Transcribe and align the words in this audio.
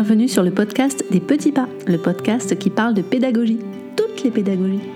Bienvenue 0.00 0.28
sur 0.28 0.44
le 0.44 0.54
podcast 0.54 1.04
des 1.10 1.18
petits 1.18 1.50
pas, 1.50 1.68
le 1.88 1.98
podcast 1.98 2.56
qui 2.56 2.70
parle 2.70 2.94
de 2.94 3.02
pédagogie, 3.02 3.58
toutes 3.96 4.22
les 4.22 4.30
pédagogies. 4.30 4.88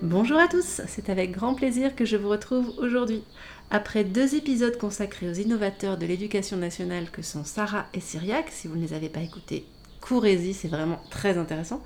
Bonjour 0.00 0.38
à 0.38 0.46
tous, 0.46 0.82
c'est 0.86 1.10
avec 1.10 1.32
grand 1.32 1.54
plaisir 1.54 1.96
que 1.96 2.04
je 2.04 2.16
vous 2.16 2.28
retrouve 2.28 2.72
aujourd'hui. 2.78 3.24
Après 3.72 4.04
deux 4.04 4.36
épisodes 4.36 4.78
consacrés 4.78 5.28
aux 5.28 5.34
innovateurs 5.34 5.98
de 5.98 6.06
l'éducation 6.06 6.56
nationale 6.56 7.10
que 7.10 7.22
sont 7.22 7.42
Sarah 7.42 7.86
et 7.92 8.00
Syriac, 8.00 8.46
si 8.50 8.68
vous 8.68 8.76
ne 8.76 8.82
les 8.82 8.94
avez 8.94 9.08
pas 9.08 9.22
écoutés, 9.22 9.64
courez-y, 10.00 10.54
c'est 10.54 10.68
vraiment 10.68 11.00
très 11.10 11.36
intéressant. 11.36 11.82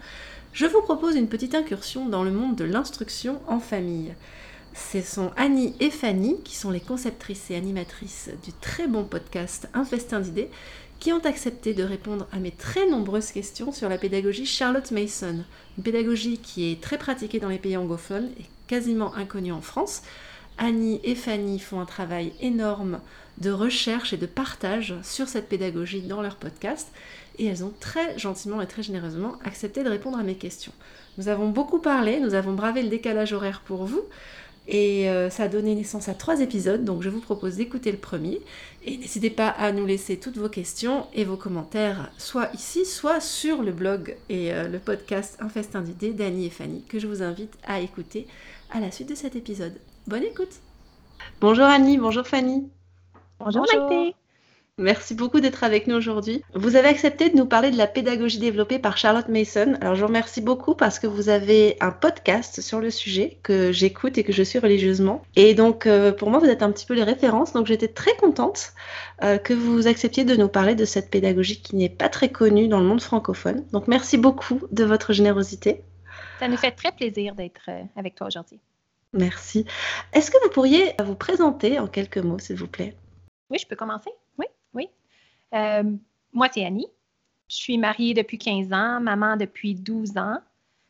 Je 0.53 0.67
vous 0.67 0.83
propose 0.83 1.17
une 1.17 1.29
petite 1.29 1.55
incursion 1.55 2.07
dans 2.07 2.23
le 2.23 2.31
monde 2.31 2.57
de 2.57 2.65
l'instruction 2.65 3.41
en 3.49 3.61
famille. 3.61 4.13
Ce 4.75 5.03
sont 5.03 5.33
Annie 5.37 5.75
et 5.81 5.91
Fanny, 5.91 6.41
qui 6.45 6.57
sont 6.57 6.71
les 6.71 6.81
conceptrices 6.81 7.51
et 7.51 7.57
animatrices 7.57 8.31
du 8.43 8.53
très 8.53 8.87
bon 8.87 9.05
podcast 9.05 9.69
Un 9.75 9.85
festin 9.85 10.21
d'idées, 10.21 10.51
qui 10.99 11.13
ont 11.13 11.25
accepté 11.25 11.75
de 11.75 11.83
répondre 11.83 12.27
à 12.33 12.39
mes 12.39 12.53
très 12.53 12.89
nombreuses 12.89 13.33
questions 13.33 13.73
sur 13.73 13.89
la 13.89 13.99
pédagogie 13.99 14.47
Charlotte 14.47 14.91
Mason, 14.91 15.45
une 15.77 15.83
pédagogie 15.83 16.39
qui 16.39 16.71
est 16.71 16.81
très 16.81 16.97
pratiquée 16.97 17.39
dans 17.39 17.49
les 17.49 17.59
pays 17.59 17.77
anglophones 17.77 18.31
et 18.39 18.45
quasiment 18.67 19.15
inconnue 19.15 19.53
en 19.53 19.61
France. 19.61 20.03
Annie 20.59 21.01
et 21.05 21.15
Fanny 21.15 21.59
font 21.59 21.81
un 21.81 21.87
travail 21.87 22.33
énorme 22.41 23.01
de 23.39 23.51
recherche 23.51 24.13
et 24.13 24.19
de 24.19 24.27
partage 24.27 24.95
sur 25.03 25.29
cette 25.29 25.49
pédagogie 25.49 26.03
dans 26.03 26.23
leur 26.23 26.37
podcast 26.37 26.89
et 27.39 27.47
elles 27.47 27.65
ont 27.65 27.73
très 27.81 28.19
gentiment 28.19 28.61
et 28.61 28.67
très 28.67 28.83
généreusement 28.83 29.37
accepté 29.45 29.83
de 29.83 29.89
répondre 29.89 30.19
à 30.19 30.23
mes 30.23 30.35
questions. 30.35 30.73
Nous 31.19 31.29
avons 31.29 31.49
beaucoup 31.49 31.79
parlé, 31.79 32.21
nous 32.21 32.35
avons 32.35 32.53
bravé 32.53 32.83
le 32.83 32.89
décalage 32.89 33.33
horaire 33.33 33.63
pour 33.65 33.85
vous. 33.85 34.03
Et 34.69 35.11
euh, 35.11 35.29
ça 35.29 35.45
a 35.45 35.49
donné 35.49 35.75
naissance 35.75 36.09
à 36.09 36.15
trois 36.15 36.41
épisodes, 36.41 36.85
donc 36.85 37.03
je 37.03 37.09
vous 37.09 37.21
propose 37.21 37.57
d'écouter 37.57 37.91
le 37.91 37.99
premier. 37.99 38.41
Et 38.85 38.97
n'hésitez 38.97 39.31
pas 39.31 39.49
à 39.49 39.73
nous 39.73 39.87
laisser 39.87 40.19
toutes 40.19 40.39
vos 40.39 40.49
questions 40.49 41.07
et 41.15 41.25
vos 41.25 41.37
commentaires, 41.37 42.11
soit 42.17 42.49
ici, 42.55 42.85
soit 42.85 43.21
sur 43.21 43.63
le 43.63 43.73
blog 43.73 44.17
et 44.29 44.53
euh, 44.53 44.69
le 44.69 44.79
podcast 44.79 45.37
Un 45.41 45.49
festin 45.49 45.81
d'idées 45.81 46.13
d'Annie 46.13 46.47
et 46.47 46.51
Fanny, 46.51 46.85
que 46.89 46.99
je 46.99 47.07
vous 47.07 47.23
invite 47.23 47.55
à 47.65 47.81
écouter 47.81 48.27
à 48.71 48.81
la 48.81 48.91
suite 48.91 49.09
de 49.09 49.15
cet 49.15 49.37
épisode. 49.37 49.75
Bonne 50.07 50.25
écoute 50.25 50.61
Bonjour 51.41 51.65
Annie, 51.65 51.99
bonjour 51.99 52.27
Fanny 52.27 52.69
Bonjour, 53.39 53.65
Maïté 53.73 54.15
Merci 54.83 55.15
beaucoup 55.15 55.39
d'être 55.39 55.63
avec 55.63 55.87
nous 55.87 55.95
aujourd'hui. 55.95 56.43
Vous 56.55 56.75
avez 56.75 56.89
accepté 56.89 57.31
de 57.31 57.37
nous 57.37 57.47
parler 57.47 57.71
de 57.71 57.79
la 57.79 57.87
pédagogie 57.87 58.41
développée 58.41 58.81
par 58.81 58.99
Charlotte 58.99 59.29
Mason. 59.29 59.79
Alors 59.81 59.95
je 59.95 60.01
vous 60.01 60.09
remercie 60.09 60.41
beaucoup 60.41 60.75
parce 60.75 60.99
que 60.99 61.07
vous 61.07 61.29
avez 61.29 61.77
un 61.81 61.93
podcast 61.93 62.61
sur 62.61 62.81
le 62.81 62.91
sujet 62.91 63.39
que 63.45 63.71
j'écoute 63.71 64.19
et 64.19 64.25
que 64.25 64.33
je 64.33 64.43
suis 64.43 64.59
religieusement. 64.59 65.23
Et 65.37 65.55
donc 65.55 65.87
euh, 65.87 66.11
pour 66.11 66.31
moi 66.31 66.41
vous 66.41 66.47
êtes 66.47 66.65
un 66.65 66.73
petit 66.73 66.85
peu 66.85 66.95
les 66.95 67.05
références. 67.05 67.53
Donc 67.53 67.69
j'étais 67.69 67.87
très 67.87 68.17
contente 68.17 68.73
euh, 69.23 69.39
que 69.39 69.55
vous 69.55 69.87
acceptiez 69.87 70.25
de 70.25 70.35
nous 70.35 70.49
parler 70.49 70.75
de 70.75 70.85
cette 70.85 71.11
pédagogie 71.11 71.63
qui 71.63 71.77
n'est 71.77 71.89
pas 71.89 72.09
très 72.09 72.31
connue 72.31 72.67
dans 72.67 72.81
le 72.81 72.87
monde 72.87 73.03
francophone. 73.03 73.65
Donc 73.71 73.87
merci 73.87 74.19
beaucoup 74.19 74.63
de 74.73 74.83
votre 74.83 75.13
générosité. 75.13 75.85
Ça 76.41 76.49
nous 76.49 76.57
fait 76.57 76.73
très 76.73 76.91
plaisir 76.91 77.37
d'être 77.37 77.67
euh, 77.69 77.85
avec 77.95 78.17
toi 78.17 78.27
aujourd'hui. 78.27 78.59
Merci. 79.13 79.65
Est-ce 80.13 80.33
que 80.33 80.43
vous 80.43 80.51
pourriez 80.51 80.95
vous 81.05 81.15
présenter 81.15 81.79
en 81.79 81.87
quelques 81.87 82.19
mots, 82.19 82.41
s'il 82.41 82.57
vous 82.57 82.67
plaît? 82.67 82.97
Oui, 83.49 83.59
je 83.61 83.67
peux 83.69 83.77
commencer. 83.77 84.11
Euh, 85.55 85.85
moi, 86.33 86.49
c'est 86.53 86.65
Annie. 86.65 86.89
Je 87.49 87.57
suis 87.57 87.79
mariée 87.79 88.15
depuis 88.15 88.39
15 88.39 88.73
ans, 88.73 89.01
maman 89.01 89.37
depuis 89.37 89.75
12 89.75 90.17
ans, 90.17 90.39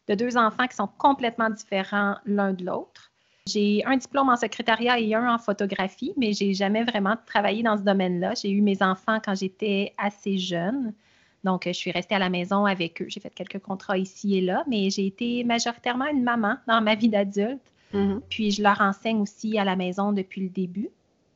de 0.08 0.14
deux 0.14 0.36
enfants 0.36 0.66
qui 0.66 0.76
sont 0.76 0.88
complètement 0.98 1.50
différents 1.50 2.16
l'un 2.24 2.52
de 2.52 2.64
l'autre. 2.64 3.12
J'ai 3.48 3.82
un 3.84 3.96
diplôme 3.96 4.28
en 4.28 4.36
secrétariat 4.36 5.00
et 5.00 5.14
un 5.14 5.34
en 5.34 5.38
photographie, 5.38 6.12
mais 6.16 6.32
j'ai 6.32 6.54
jamais 6.54 6.84
vraiment 6.84 7.16
travaillé 7.26 7.64
dans 7.64 7.76
ce 7.76 7.82
domaine-là. 7.82 8.34
J'ai 8.40 8.50
eu 8.50 8.62
mes 8.62 8.80
enfants 8.82 9.18
quand 9.24 9.34
j'étais 9.34 9.94
assez 9.98 10.38
jeune. 10.38 10.94
Donc, 11.42 11.64
je 11.66 11.72
suis 11.72 11.90
restée 11.90 12.14
à 12.14 12.20
la 12.20 12.28
maison 12.28 12.66
avec 12.66 13.02
eux. 13.02 13.06
J'ai 13.08 13.18
fait 13.18 13.34
quelques 13.34 13.58
contrats 13.58 13.98
ici 13.98 14.38
et 14.38 14.40
là, 14.40 14.62
mais 14.68 14.90
j'ai 14.90 15.06
été 15.06 15.42
majoritairement 15.42 16.06
une 16.06 16.22
maman 16.22 16.56
dans 16.68 16.80
ma 16.80 16.94
vie 16.94 17.08
d'adulte. 17.08 17.60
Mm-hmm. 17.92 18.20
Puis, 18.30 18.52
je 18.52 18.62
leur 18.62 18.80
enseigne 18.80 19.20
aussi 19.20 19.58
à 19.58 19.64
la 19.64 19.74
maison 19.74 20.12
depuis 20.12 20.42
le 20.42 20.48
début. 20.48 20.90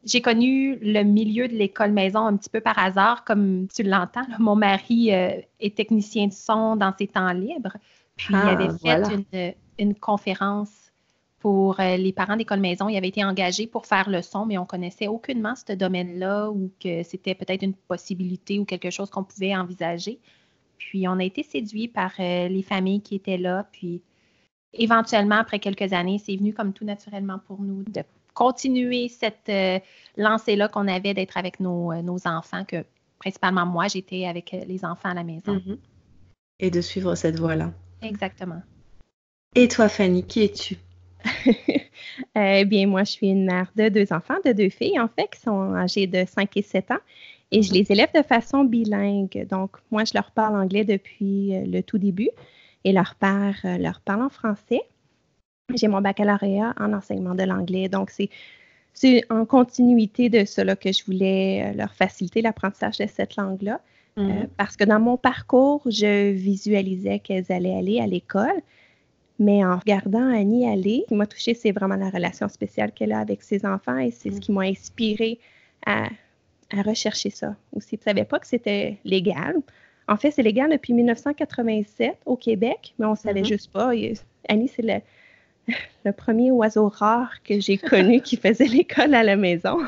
J'ai 0.06 0.20
connu 0.20 0.78
le 0.80 1.02
milieu 1.02 1.48
de 1.48 1.54
l'école 1.54 1.90
maison 1.90 2.20
un 2.26 2.36
petit 2.36 2.48
peu 2.48 2.60
par 2.60 2.78
hasard, 2.78 3.24
comme 3.24 3.66
tu 3.66 3.82
l'entends. 3.82 4.26
Mon 4.38 4.54
mari 4.54 5.12
euh, 5.12 5.40
est 5.58 5.76
technicien 5.76 6.28
de 6.28 6.32
son 6.32 6.76
dans 6.76 6.94
ses 6.96 7.08
temps 7.08 7.32
libres. 7.32 7.76
Puis 8.14 8.28
il 8.32 8.36
avait 8.36 8.68
ah, 8.84 9.02
fait 9.30 9.56
une, 9.78 9.96
conférence 9.96 10.70
pour 11.40 11.80
euh, 11.80 11.96
les 11.96 12.12
parents 12.12 12.36
d'école 12.36 12.60
maison. 12.60 12.88
Il 12.88 12.96
avait 12.96 13.08
été 13.08 13.24
engagé 13.24 13.66
pour 13.66 13.86
faire 13.86 14.08
le 14.08 14.22
son, 14.22 14.46
mais 14.46 14.58
on 14.58 14.64
connaissait 14.64 15.08
aucunement 15.08 15.54
ce 15.56 15.72
domaine-là 15.72 16.50
ou 16.50 16.70
que 16.80 17.02
c'était 17.02 17.34
peut-être 17.34 17.62
une 17.62 17.74
possibilité 17.74 18.60
ou 18.60 18.64
quelque 18.64 18.90
chose 18.90 19.10
qu'on 19.10 19.24
pouvait 19.24 19.56
envisager. 19.56 20.20
Puis 20.78 21.08
on 21.08 21.18
a 21.18 21.24
été 21.24 21.42
séduits 21.42 21.88
par 21.88 22.12
euh, 22.20 22.46
les 22.46 22.62
familles 22.62 23.00
qui 23.00 23.16
étaient 23.16 23.38
là. 23.38 23.66
Puis 23.72 24.02
éventuellement, 24.72 25.36
après 25.36 25.58
quelques 25.58 25.92
années, 25.92 26.18
c'est 26.24 26.36
venu 26.36 26.54
comme 26.54 26.72
tout 26.72 26.84
naturellement 26.84 27.40
pour 27.40 27.60
nous 27.60 27.82
de 27.82 28.02
continuer 28.36 29.08
cette 29.08 29.48
euh, 29.48 29.80
lancée-là 30.16 30.68
qu'on 30.68 30.86
avait 30.86 31.14
d'être 31.14 31.38
avec 31.38 31.58
nos, 31.58 31.90
euh, 31.90 32.02
nos, 32.02 32.18
enfants, 32.26 32.64
que 32.64 32.84
principalement 33.18 33.64
moi, 33.64 33.88
j'étais 33.88 34.26
avec 34.26 34.52
euh, 34.52 34.62
les 34.68 34.84
enfants 34.84 35.08
à 35.08 35.14
la 35.14 35.24
maison. 35.24 35.54
Mhm. 35.54 35.78
Et 36.60 36.70
de 36.70 36.80
suivre 36.82 37.14
cette 37.14 37.38
voie-là. 37.38 37.72
Exactement. 38.02 38.62
Et 39.54 39.68
toi, 39.68 39.88
Fanny, 39.88 40.22
qui 40.22 40.44
es-tu? 40.44 40.76
eh 42.36 42.64
bien, 42.66 42.86
moi, 42.86 43.04
je 43.04 43.12
suis 43.12 43.28
une 43.28 43.46
mère 43.46 43.72
de 43.74 43.88
deux 43.88 44.12
enfants, 44.12 44.36
de 44.44 44.52
deux 44.52 44.68
filles, 44.68 45.00
en 45.00 45.08
fait, 45.08 45.28
qui 45.30 45.40
sont 45.40 45.74
âgées 45.74 46.06
de 46.06 46.24
5 46.26 46.56
et 46.58 46.62
7 46.62 46.90
ans. 46.90 47.04
Et 47.50 47.62
je 47.62 47.70
mhm. 47.70 47.78
les 47.78 47.92
élève 47.92 48.10
de 48.14 48.22
façon 48.22 48.64
bilingue. 48.64 49.46
Donc, 49.48 49.78
moi, 49.90 50.04
je 50.04 50.12
leur 50.14 50.30
parle 50.30 50.56
anglais 50.56 50.84
depuis 50.84 51.52
le 51.66 51.80
tout 51.80 51.98
début 51.98 52.30
et 52.84 52.92
leur 52.92 53.14
père 53.14 53.56
leur 53.64 54.00
parle 54.00 54.24
en 54.24 54.28
français. 54.28 54.82
J'ai 55.74 55.88
mon 55.88 56.00
baccalauréat 56.00 56.74
en 56.78 56.92
enseignement 56.92 57.34
de 57.34 57.42
l'anglais. 57.42 57.88
Donc, 57.88 58.12
c'est 58.94 59.22
en 59.30 59.44
continuité 59.44 60.28
de 60.28 60.44
cela 60.44 60.76
que 60.76 60.92
je 60.92 61.04
voulais 61.04 61.64
euh, 61.64 61.76
leur 61.76 61.92
faciliter 61.94 62.40
l'apprentissage 62.40 62.98
de 62.98 63.06
cette 63.06 63.36
langue-là. 63.36 63.80
Euh, 64.18 64.22
mm-hmm. 64.22 64.48
parce 64.56 64.76
que 64.76 64.84
dans 64.84 65.00
mon 65.00 65.16
parcours, 65.16 65.82
je 65.86 66.30
visualisais 66.30 67.18
qu'elles 67.18 67.50
allaient 67.50 67.76
aller 67.76 68.00
à 68.00 68.06
l'école. 68.06 68.62
Mais 69.38 69.64
en 69.64 69.76
regardant 69.76 70.32
Annie 70.32 70.66
aller, 70.66 71.02
ce 71.04 71.08
qui 71.08 71.14
m'a 71.14 71.26
touchée, 71.26 71.52
c'est 71.52 71.72
vraiment 71.72 71.96
la 71.96 72.08
relation 72.08 72.48
spéciale 72.48 72.92
qu'elle 72.92 73.12
a 73.12 73.18
avec 73.18 73.42
ses 73.42 73.66
enfants 73.66 73.98
et 73.98 74.10
c'est 74.10 74.30
ce 74.30 74.40
qui 74.40 74.50
m'a 74.50 74.62
inspiré 74.62 75.38
à, 75.84 76.08
rechercher 76.72 77.30
ça 77.30 77.54
aussi. 77.72 77.90
Je 77.92 77.96
ne 77.96 78.04
savais 78.04 78.24
pas 78.24 78.38
que 78.38 78.46
c'était 78.46 78.96
légal. 79.04 79.56
En 80.08 80.16
fait, 80.16 80.30
c'est 80.30 80.42
légal 80.42 80.70
depuis 80.70 80.94
1987 80.94 82.16
au 82.24 82.36
Québec, 82.36 82.94
mais 82.98 83.06
on 83.06 83.10
ne 83.10 83.16
savait 83.16 83.42
mm-hmm. 83.42 83.44
juste 83.44 83.70
pas. 83.72 83.90
Annie, 84.48 84.68
c'est 84.68 84.82
le, 84.82 85.00
le 86.04 86.12
premier 86.12 86.50
oiseau 86.50 86.88
rare 86.88 87.42
que 87.42 87.60
j'ai 87.60 87.78
connu 87.78 88.20
qui 88.20 88.36
faisait 88.42 88.66
l'école 88.66 89.14
à 89.14 89.22
la 89.22 89.36
maison. 89.36 89.78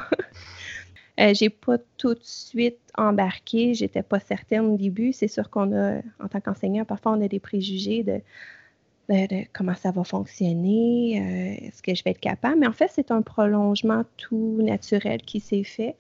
euh, 1.21 1.35
j'ai 1.35 1.51
pas 1.51 1.79
tout 1.97 2.15
de 2.15 2.23
suite 2.23 2.79
embarqué, 2.97 3.75
j'étais 3.75 4.03
pas 4.03 4.21
certaine 4.21 4.67
au 4.67 4.77
début. 4.77 5.13
C'est 5.13 5.29
sûr 5.29 5.51
qu'on 5.51 5.73
a, 5.73 5.99
en 6.21 6.29
tant 6.29 6.41
qu'enseignant, 6.41 6.85
parfois 6.85 7.13
on 7.13 7.23
a 7.23 7.29
des 7.29 7.41
préjugés 7.41 8.03
de, 8.03 8.21
comment 9.53 9.75
ça 9.75 9.91
va 9.91 10.05
fonctionner, 10.05 11.21
euh, 11.21 11.67
est-ce 11.67 11.83
que 11.83 11.95
je 11.95 12.05
vais 12.05 12.11
être 12.11 12.21
capable. 12.21 12.61
Mais 12.61 12.67
en 12.67 12.73
fait, 12.73 12.91
c'est 12.93 13.11
un 13.11 13.23
prolongement 13.23 14.05
tout 14.17 14.59
naturel 14.63 15.23
qui 15.23 15.41
s'est 15.41 15.65
fait. 15.65 15.97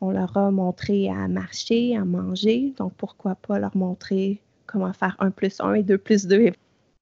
On 0.00 0.10
leur 0.10 0.36
a 0.36 0.50
montré 0.50 1.10
à 1.10 1.26
marcher, 1.28 1.96
à 1.96 2.04
manger, 2.04 2.72
donc 2.76 2.92
pourquoi 2.96 3.34
pas 3.34 3.58
leur 3.58 3.76
montrer 3.76 4.40
comment 4.66 4.92
faire 4.92 5.16
un 5.18 5.30
plus 5.30 5.60
un 5.60 5.74
et 5.74 5.82
deux 5.82 5.98
plus 5.98 6.26
deux 6.26 6.52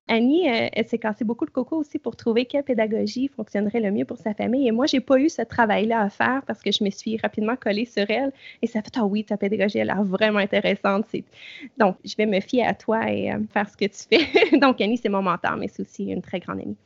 Annie, 0.09 0.49
euh, 0.49 0.69
elle 0.73 0.87
s'est 0.87 0.99
cassé 0.99 1.25
beaucoup 1.25 1.47
de 1.47 1.51
coco 1.51 1.77
aussi 1.79 1.99
pour 1.99 2.15
trouver 2.15 2.45
quelle 2.45 2.63
pédagogie 2.63 3.29
fonctionnerait 3.29 3.81
le 3.81 3.91
mieux 3.91 4.05
pour 4.05 4.19
sa 4.19 4.35
famille. 4.35 4.69
Et 4.69 4.71
moi, 4.71 4.87
j'ai 4.87 5.01
pas 5.01 5.19
eu 5.19 5.29
ce 5.29 5.43
travail-là 5.43 6.01
à 6.01 6.11
faire 6.11 6.43
parce 6.47 6.63
que 6.63 6.71
je 6.71 6.85
me 6.85 6.91
suis 6.91 7.17
rapidement 7.17 7.57
collée 7.57 7.87
sur 7.87 8.09
elle. 8.09 8.33
Et 8.63 8.69
ça 8.69 8.83
fait, 8.83 8.93
ah 8.97 9.05
oui, 9.05 9.25
ta 9.25 9.37
pédagogie 9.37 9.81
a 9.81 9.85
l'air 9.85 10.05
vraiment 10.05 10.39
intéressante. 10.39 11.07
Donc, 11.77 11.97
je 12.05 12.15
vais 12.17 12.27
me 12.27 12.41
fier 12.41 12.65
à 12.65 12.75
toi 12.75 13.11
et 13.11 13.33
euh, 13.33 13.39
faire 13.53 13.69
ce 13.69 13.77
que 13.77 13.87
tu 13.87 14.05
fais. 14.09 14.57
Donc, 14.59 14.81
Annie, 14.81 14.99
c'est 14.99 15.09
mon 15.09 15.23
mentor, 15.23 15.57
mais 15.57 15.67
c'est 15.67 15.83
aussi 15.83 16.05
une 16.05 16.23
très 16.23 16.39
grande 16.39 16.61
amie. 16.61 16.77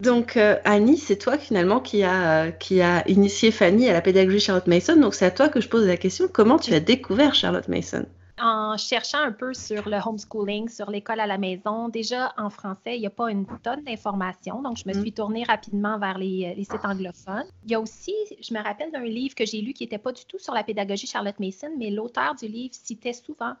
Donc, 0.00 0.36
euh, 0.36 0.56
Annie, 0.64 0.96
c'est 0.96 1.16
toi 1.16 1.38
finalement 1.38 1.80
qui 1.80 2.04
a, 2.04 2.52
qui 2.52 2.80
a 2.82 3.08
initié 3.08 3.50
Fanny 3.50 3.88
à 3.88 3.92
la 3.92 4.00
pédagogie 4.00 4.40
Charlotte 4.40 4.66
Mason. 4.68 4.96
Donc, 4.96 5.14
c'est 5.14 5.26
à 5.26 5.30
toi 5.32 5.48
que 5.48 5.60
je 5.60 5.68
pose 5.68 5.86
la 5.86 5.96
question. 5.96 6.28
Comment 6.32 6.58
tu 6.58 6.72
as 6.72 6.80
découvert 6.80 7.34
Charlotte 7.34 7.66
Mason? 7.68 8.06
En 8.40 8.76
cherchant 8.76 9.18
un 9.18 9.32
peu 9.32 9.54
sur 9.54 9.88
le 9.88 9.96
homeschooling, 9.96 10.68
sur 10.68 10.90
l'école 10.90 11.20
à 11.20 11.26
la 11.26 11.38
maison, 11.38 11.88
déjà 11.88 12.32
en 12.36 12.50
français, 12.50 12.96
il 12.96 13.00
n'y 13.00 13.06
a 13.06 13.10
pas 13.10 13.30
une 13.30 13.46
tonne 13.62 13.84
d'informations. 13.84 14.60
Donc, 14.62 14.76
je 14.76 14.88
me 14.88 14.94
mm. 14.94 15.00
suis 15.00 15.12
tournée 15.12 15.44
rapidement 15.44 15.98
vers 15.98 16.18
les, 16.18 16.54
sites 16.58 16.84
anglophones. 16.84 17.46
Il 17.64 17.70
y 17.70 17.74
a 17.74 17.80
aussi, 17.80 18.14
je 18.40 18.52
me 18.54 18.62
rappelle 18.62 18.90
d'un 18.90 19.04
livre 19.04 19.34
que 19.34 19.46
j'ai 19.46 19.60
lu 19.60 19.72
qui 19.72 19.84
n'était 19.84 19.98
pas 19.98 20.12
du 20.12 20.24
tout 20.24 20.38
sur 20.38 20.52
la 20.52 20.64
pédagogie 20.64 21.06
Charlotte 21.06 21.38
Mason, 21.38 21.70
mais 21.78 21.90
l'auteur 21.90 22.34
du 22.34 22.48
livre 22.48 22.74
citait 22.74 23.12
souvent 23.12 23.54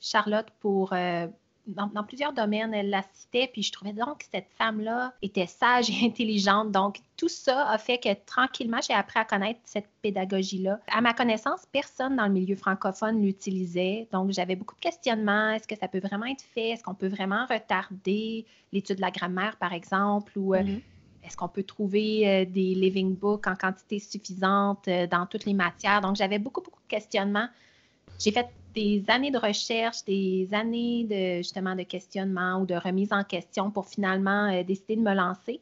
Charlotte 0.00 0.48
pour 0.60 0.92
euh, 0.92 1.26
dans, 1.74 2.04
plusieurs 2.04 2.32
domaines, 2.32 2.74
elle 2.74 2.90
la 2.90 3.02
citait, 3.14 3.48
puis 3.52 3.62
je 3.62 3.72
trouvais 3.72 3.92
donc 3.92 4.18
que 4.18 4.24
cette 4.30 4.48
femme-là 4.58 5.14
était 5.22 5.46
sage 5.46 5.90
et 5.90 6.04
intelligente. 6.06 6.70
Donc, 6.70 6.98
tout 7.16 7.28
ça 7.28 7.68
a 7.68 7.78
fait 7.78 7.98
que 7.98 8.08
tranquillement, 8.26 8.80
j'ai 8.86 8.94
appris 8.94 9.18
à 9.18 9.24
connaître 9.24 9.60
cette 9.64 9.88
pédagogie-là. 10.02 10.80
À 10.90 11.00
ma 11.00 11.12
connaissance, 11.12 11.66
personne 11.70 12.16
dans 12.16 12.26
le 12.26 12.32
milieu 12.32 12.56
francophone 12.56 13.22
l'utilisait. 13.22 14.08
Donc, 14.12 14.30
j'avais 14.30 14.56
beaucoup 14.56 14.74
de 14.74 14.80
questionnements. 14.80 15.50
Est-ce 15.50 15.68
que 15.68 15.76
ça 15.76 15.88
peut 15.88 16.00
vraiment 16.00 16.26
être 16.26 16.42
fait? 16.42 16.70
Est-ce 16.70 16.82
qu'on 16.82 16.94
peut 16.94 17.08
vraiment 17.08 17.46
retarder 17.46 18.46
l'étude 18.72 18.96
de 18.96 19.02
la 19.02 19.10
grammaire, 19.10 19.56
par 19.56 19.72
exemple? 19.72 20.32
Ou 20.38 20.54
euh, 20.54 20.62
mm-hmm. 20.62 20.80
est-ce 21.24 21.36
qu'on 21.36 21.48
peut 21.48 21.64
trouver 21.64 22.28
euh, 22.28 22.44
des 22.44 22.74
living 22.74 23.14
books 23.14 23.46
en 23.46 23.54
quantité 23.54 23.98
suffisante 23.98 24.88
euh, 24.88 25.06
dans 25.06 25.26
toutes 25.26 25.44
les 25.44 25.54
matières? 25.54 26.00
Donc, 26.00 26.16
j'avais 26.16 26.38
beaucoup, 26.38 26.62
beaucoup 26.62 26.80
de 26.80 26.88
questionnements. 26.88 27.48
J'ai 28.20 28.32
fait 28.32 28.48
des 28.74 29.02
années 29.08 29.30
de 29.30 29.38
recherche, 29.38 30.04
des 30.04 30.48
années 30.52 31.04
de 31.04 31.38
justement 31.38 31.74
de 31.74 31.82
questionnement 31.82 32.60
ou 32.60 32.66
de 32.66 32.74
remise 32.74 33.12
en 33.12 33.24
question 33.24 33.70
pour 33.70 33.86
finalement 33.88 34.52
euh, 34.52 34.62
décider 34.62 34.96
de 34.96 35.00
me 35.00 35.14
lancer 35.14 35.60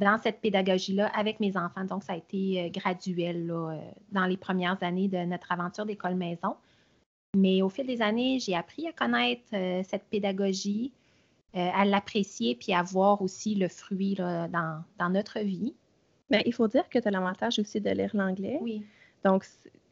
dans 0.00 0.18
cette 0.18 0.40
pédagogie-là 0.40 1.06
avec 1.14 1.38
mes 1.40 1.56
enfants. 1.56 1.84
Donc, 1.84 2.02
ça 2.02 2.14
a 2.14 2.16
été 2.16 2.62
euh, 2.62 2.68
graduel 2.70 3.50
euh, 3.50 3.78
dans 4.10 4.24
les 4.24 4.38
premières 4.38 4.82
années 4.82 5.08
de 5.08 5.18
notre 5.18 5.52
aventure 5.52 5.84
d'école 5.84 6.14
maison. 6.14 6.56
Mais 7.36 7.62
au 7.62 7.68
fil 7.68 7.86
des 7.86 8.00
années, 8.00 8.38
j'ai 8.40 8.56
appris 8.56 8.88
à 8.88 8.92
connaître 8.92 9.42
cette 9.50 10.04
pédagogie, 10.04 10.92
à 11.52 11.84
l'apprécier, 11.84 12.54
puis 12.54 12.72
à 12.72 12.84
voir 12.84 13.22
aussi 13.22 13.56
le 13.56 13.66
fruit 13.66 14.14
dans, 14.14 14.84
dans, 15.00 15.10
notre 15.10 15.40
vie. 15.40 15.74
Bien, 16.30 16.42
il 16.46 16.54
faut 16.54 16.68
dire 16.68 16.88
que 16.88 17.00
tu 17.00 17.08
as 17.08 17.10
l'avantage 17.10 17.58
aussi 17.58 17.80
de 17.80 17.90
lire 17.90 18.12
l'anglais. 18.14 18.60
Oui. 18.62 18.84
Donc, 19.24 19.44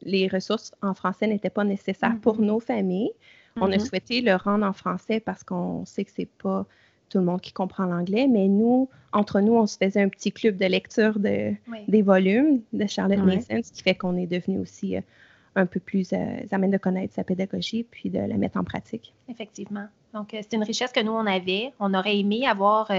les 0.05 0.29
ressources 0.29 0.73
en 0.83 0.95
français 0.95 1.27
n'étaient 1.27 1.51
pas 1.51 1.65
nécessaires 1.65 2.17
pour 2.21 2.41
mm-hmm. 2.41 2.45
nos 2.45 2.61
familles. 2.61 3.13
On 3.57 3.71
a 3.71 3.77
mm-hmm. 3.77 3.87
souhaité 3.87 4.21
le 4.21 4.35
rendre 4.35 4.67
en 4.67 4.73
français 4.73 5.21
parce 5.21 5.45
qu'on 5.45 5.85
sait 5.85 6.05
que 6.05 6.11
c'est 6.15 6.29
pas 6.43 6.67
tout 7.13 7.19
le 7.19 7.25
monde 7.25 7.43
qui 7.43 7.53
comprend 7.53 7.85
l'anglais, 7.85 8.27
mais 8.27 8.49
nous, 8.49 8.89
entre 9.13 9.41
nous, 9.41 9.55
on 9.55 9.67
se 9.67 9.77
faisait 9.77 10.01
un 10.01 10.09
petit 10.09 10.33
club 10.33 10.57
de 10.57 10.65
lecture 10.65 11.19
de, 11.19 11.53
des 11.87 12.01
volumes 12.01 12.63
de 12.73 12.87
Charlotte 12.87 13.19
Mason, 13.19 13.61
ce 13.63 13.71
qui 13.71 13.83
fait 13.83 13.95
qu'on 13.95 14.17
est 14.17 14.27
devenu 14.27 14.59
aussi 14.59 14.97
euh, 14.97 15.01
un 15.55 15.67
peu 15.67 15.79
plus 15.79 16.15
euh, 16.15 16.17
amène 16.51 16.71
de 16.71 16.79
connaître 16.79 17.13
sa 17.13 17.23
pédagogie 17.23 17.85
puis 17.91 18.09
de 18.09 18.19
la 18.19 18.37
mettre 18.39 18.59
en 18.59 18.65
pratique. 18.65 19.13
Effectivement. 19.29 19.87
Donc, 20.15 20.33
euh, 20.33 20.39
c'est 20.41 20.57
une 20.57 20.63
richesse 20.63 20.91
que 20.91 21.01
nous, 21.01 21.13
on 21.13 21.27
avait. 21.27 21.75
On 21.81 21.93
aurait 21.93 22.19
aimé 22.19 22.47
avoir 22.47 22.91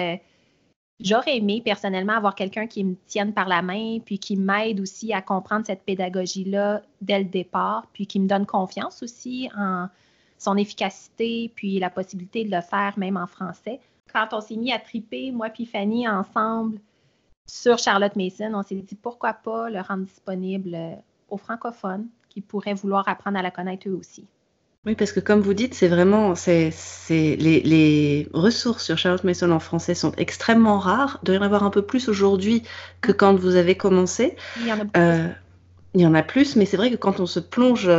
J'aurais 1.03 1.37
aimé 1.37 1.61
personnellement 1.63 2.13
avoir 2.13 2.33
quelqu'un 2.33 2.65
qui 2.65 2.85
me 2.85 2.95
tienne 3.07 3.33
par 3.33 3.49
la 3.49 3.61
main, 3.61 3.99
puis 3.99 4.19
qui 4.19 4.37
m'aide 4.37 4.79
aussi 4.79 5.11
à 5.11 5.21
comprendre 5.21 5.65
cette 5.65 5.83
pédagogie-là 5.83 6.81
dès 7.01 7.19
le 7.19 7.25
départ, 7.25 7.87
puis 7.91 8.07
qui 8.07 8.21
me 8.21 8.27
donne 8.27 8.45
confiance 8.45 9.03
aussi 9.03 9.49
en 9.57 9.89
son 10.37 10.55
efficacité, 10.55 11.51
puis 11.55 11.77
la 11.79 11.89
possibilité 11.89 12.45
de 12.45 12.51
le 12.51 12.61
faire 12.61 12.93
même 12.97 13.17
en 13.17 13.27
français. 13.27 13.81
Quand 14.13 14.29
on 14.31 14.39
s'est 14.39 14.55
mis 14.55 14.71
à 14.71 14.79
triper, 14.79 15.31
moi 15.31 15.49
puis 15.49 15.65
Fanny, 15.65 16.07
ensemble, 16.07 16.79
sur 17.45 17.77
Charlotte 17.77 18.15
Mason, 18.15 18.53
on 18.53 18.63
s'est 18.63 18.75
dit 18.75 18.95
pourquoi 18.95 19.33
pas 19.33 19.69
le 19.69 19.81
rendre 19.81 20.05
disponible 20.05 20.77
aux 21.29 21.37
francophones 21.37 22.07
qui 22.29 22.39
pourraient 22.39 22.73
vouloir 22.73 23.09
apprendre 23.09 23.37
à 23.37 23.41
la 23.41 23.51
connaître 23.51 23.89
eux 23.89 23.93
aussi. 23.93 24.25
Oui, 24.85 24.95
parce 24.95 25.13
que 25.13 25.21
comme 25.21 25.39
vous 25.39 25.53
dites, 25.53 25.73
c'est 25.73 25.87
vraiment, 25.87 26.35
c'est, 26.35 26.73
les, 27.09 27.61
les, 27.61 28.27
ressources 28.33 28.83
sur 28.83 28.97
Charlotte 28.97 29.23
Mason 29.23 29.51
en 29.51 29.59
français 29.59 29.95
sont 29.95 30.11
extrêmement 30.17 30.77
rares. 30.77 31.19
Il 31.21 31.27
doit 31.27 31.35
y 31.35 31.37
en 31.37 31.41
avoir 31.41 31.63
un 31.63 31.69
peu 31.69 31.83
plus 31.83 32.09
aujourd'hui 32.09 32.63
que 32.99 33.13
quand 33.13 33.33
vous 33.33 33.55
avez 33.55 33.75
commencé. 33.75 34.35
Il 34.59 34.67
y 34.67 34.73
en 34.73 34.79
a 34.79 34.85
plus. 34.85 34.91
Euh, 34.97 35.27
il 35.93 36.01
y 36.01 36.05
en 36.05 36.13
a 36.13 36.23
plus, 36.23 36.57
mais 36.57 36.65
c'est 36.65 36.75
vrai 36.75 36.91
que 36.91 36.97
quand 36.97 37.21
on 37.21 37.25
se 37.25 37.39
plonge 37.39 37.89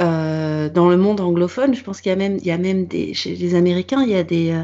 euh, 0.00 0.68
dans 0.68 0.88
le 0.88 0.96
monde 0.96 1.20
anglophone, 1.20 1.74
je 1.74 1.82
pense 1.82 2.00
qu'il 2.00 2.10
y 2.10 2.12
a 2.12 2.16
même, 2.16 2.36
il 2.36 2.46
y 2.46 2.52
a 2.52 2.58
même 2.58 2.86
des, 2.86 3.12
chez 3.14 3.34
les 3.34 3.54
Américains, 3.56 4.02
il 4.02 4.10
y 4.10 4.14
a 4.14 4.22
des, 4.22 4.52
euh, 4.52 4.62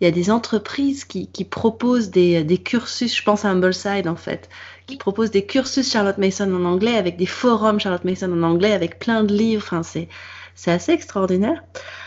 il 0.00 0.04
y 0.04 0.08
a 0.08 0.10
des 0.10 0.30
entreprises 0.30 1.04
qui, 1.04 1.28
qui 1.28 1.44
proposent 1.44 2.10
des, 2.10 2.42
des, 2.42 2.58
cursus. 2.58 3.16
Je 3.16 3.22
pense 3.22 3.44
à 3.44 3.50
Humbleside 3.50 4.08
en 4.08 4.16
fait, 4.16 4.48
qui 4.86 4.96
proposent 4.96 5.30
des 5.30 5.46
cursus 5.46 5.88
Charlotte 5.88 6.18
Mason 6.18 6.52
en 6.52 6.64
anglais 6.64 6.96
avec 6.96 7.16
des 7.16 7.26
forums 7.26 7.78
Charlotte 7.78 8.04
Mason 8.04 8.32
en 8.32 8.42
anglais 8.42 8.72
avec 8.72 8.98
plein 8.98 9.22
de 9.22 9.32
livres. 9.32 9.62
Enfin, 9.64 9.84
c'est 9.84 10.08
c'est 10.54 10.70
assez 10.70 10.92
extraordinaire. 10.92 11.62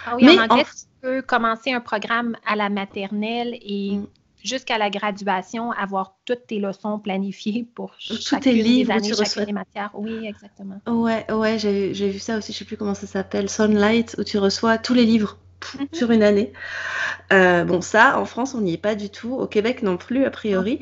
Ah 0.06 0.16
oui, 0.16 0.26
Mais 0.26 0.40
en 0.40 0.44
anglais, 0.44 0.64
tu 0.64 0.86
peux 1.02 1.22
commencer 1.22 1.72
un 1.72 1.82
programme 1.82 2.36
à 2.46 2.56
la 2.56 2.70
maternelle 2.70 3.58
et 3.62 3.98
mm. 3.98 4.08
jusqu'à 4.44 4.78
la 4.78 4.90
graduation, 4.90 5.72
avoir 5.72 6.16
toutes 6.26 6.48
tes 6.48 6.60
leçons 6.60 7.00
planifiées 7.00 7.68
pour 7.76 7.96
toutes 8.06 8.40
tes 8.42 8.54
livres, 8.54 8.94
des 8.94 9.00
années, 9.00 9.14
chacune 9.14 9.46
des 9.46 9.54
matières. 9.54 9.92
Oui, 9.94 10.26
exactement. 10.26 10.80
Ouais, 10.88 11.30
ouais, 11.32 11.58
j'ai 11.60 11.92
vu 11.92 12.20
ça 12.20 12.38
aussi, 12.38 12.54
je 12.54 12.58
ne 12.58 12.60
sais 12.60 12.66
plus 12.66 12.78
comment 12.78 12.96
ça 12.96 13.08
s'appelle, 13.08 13.50
Sunlight, 13.50 14.16
où 14.18 14.24
tu 14.24 14.38
reçois 14.38 14.78
tous 14.78 14.94
les 14.94 15.06
livres 15.06 15.38
mm-hmm. 15.62 15.96
sur 15.96 16.12
une 16.12 16.24
année. 16.24 16.54
Euh, 17.34 17.64
bon, 17.66 17.82
ça, 17.82 18.20
en 18.20 18.26
France, 18.26 18.56
on 18.56 18.62
n'y 18.62 18.74
est 18.74 18.82
pas 18.82 18.96
du 18.96 19.10
tout. 19.10 19.34
Au 19.34 19.48
Québec 19.48 19.84
non 19.84 19.98
plus, 19.98 20.26
a 20.26 20.32
priori. 20.32 20.80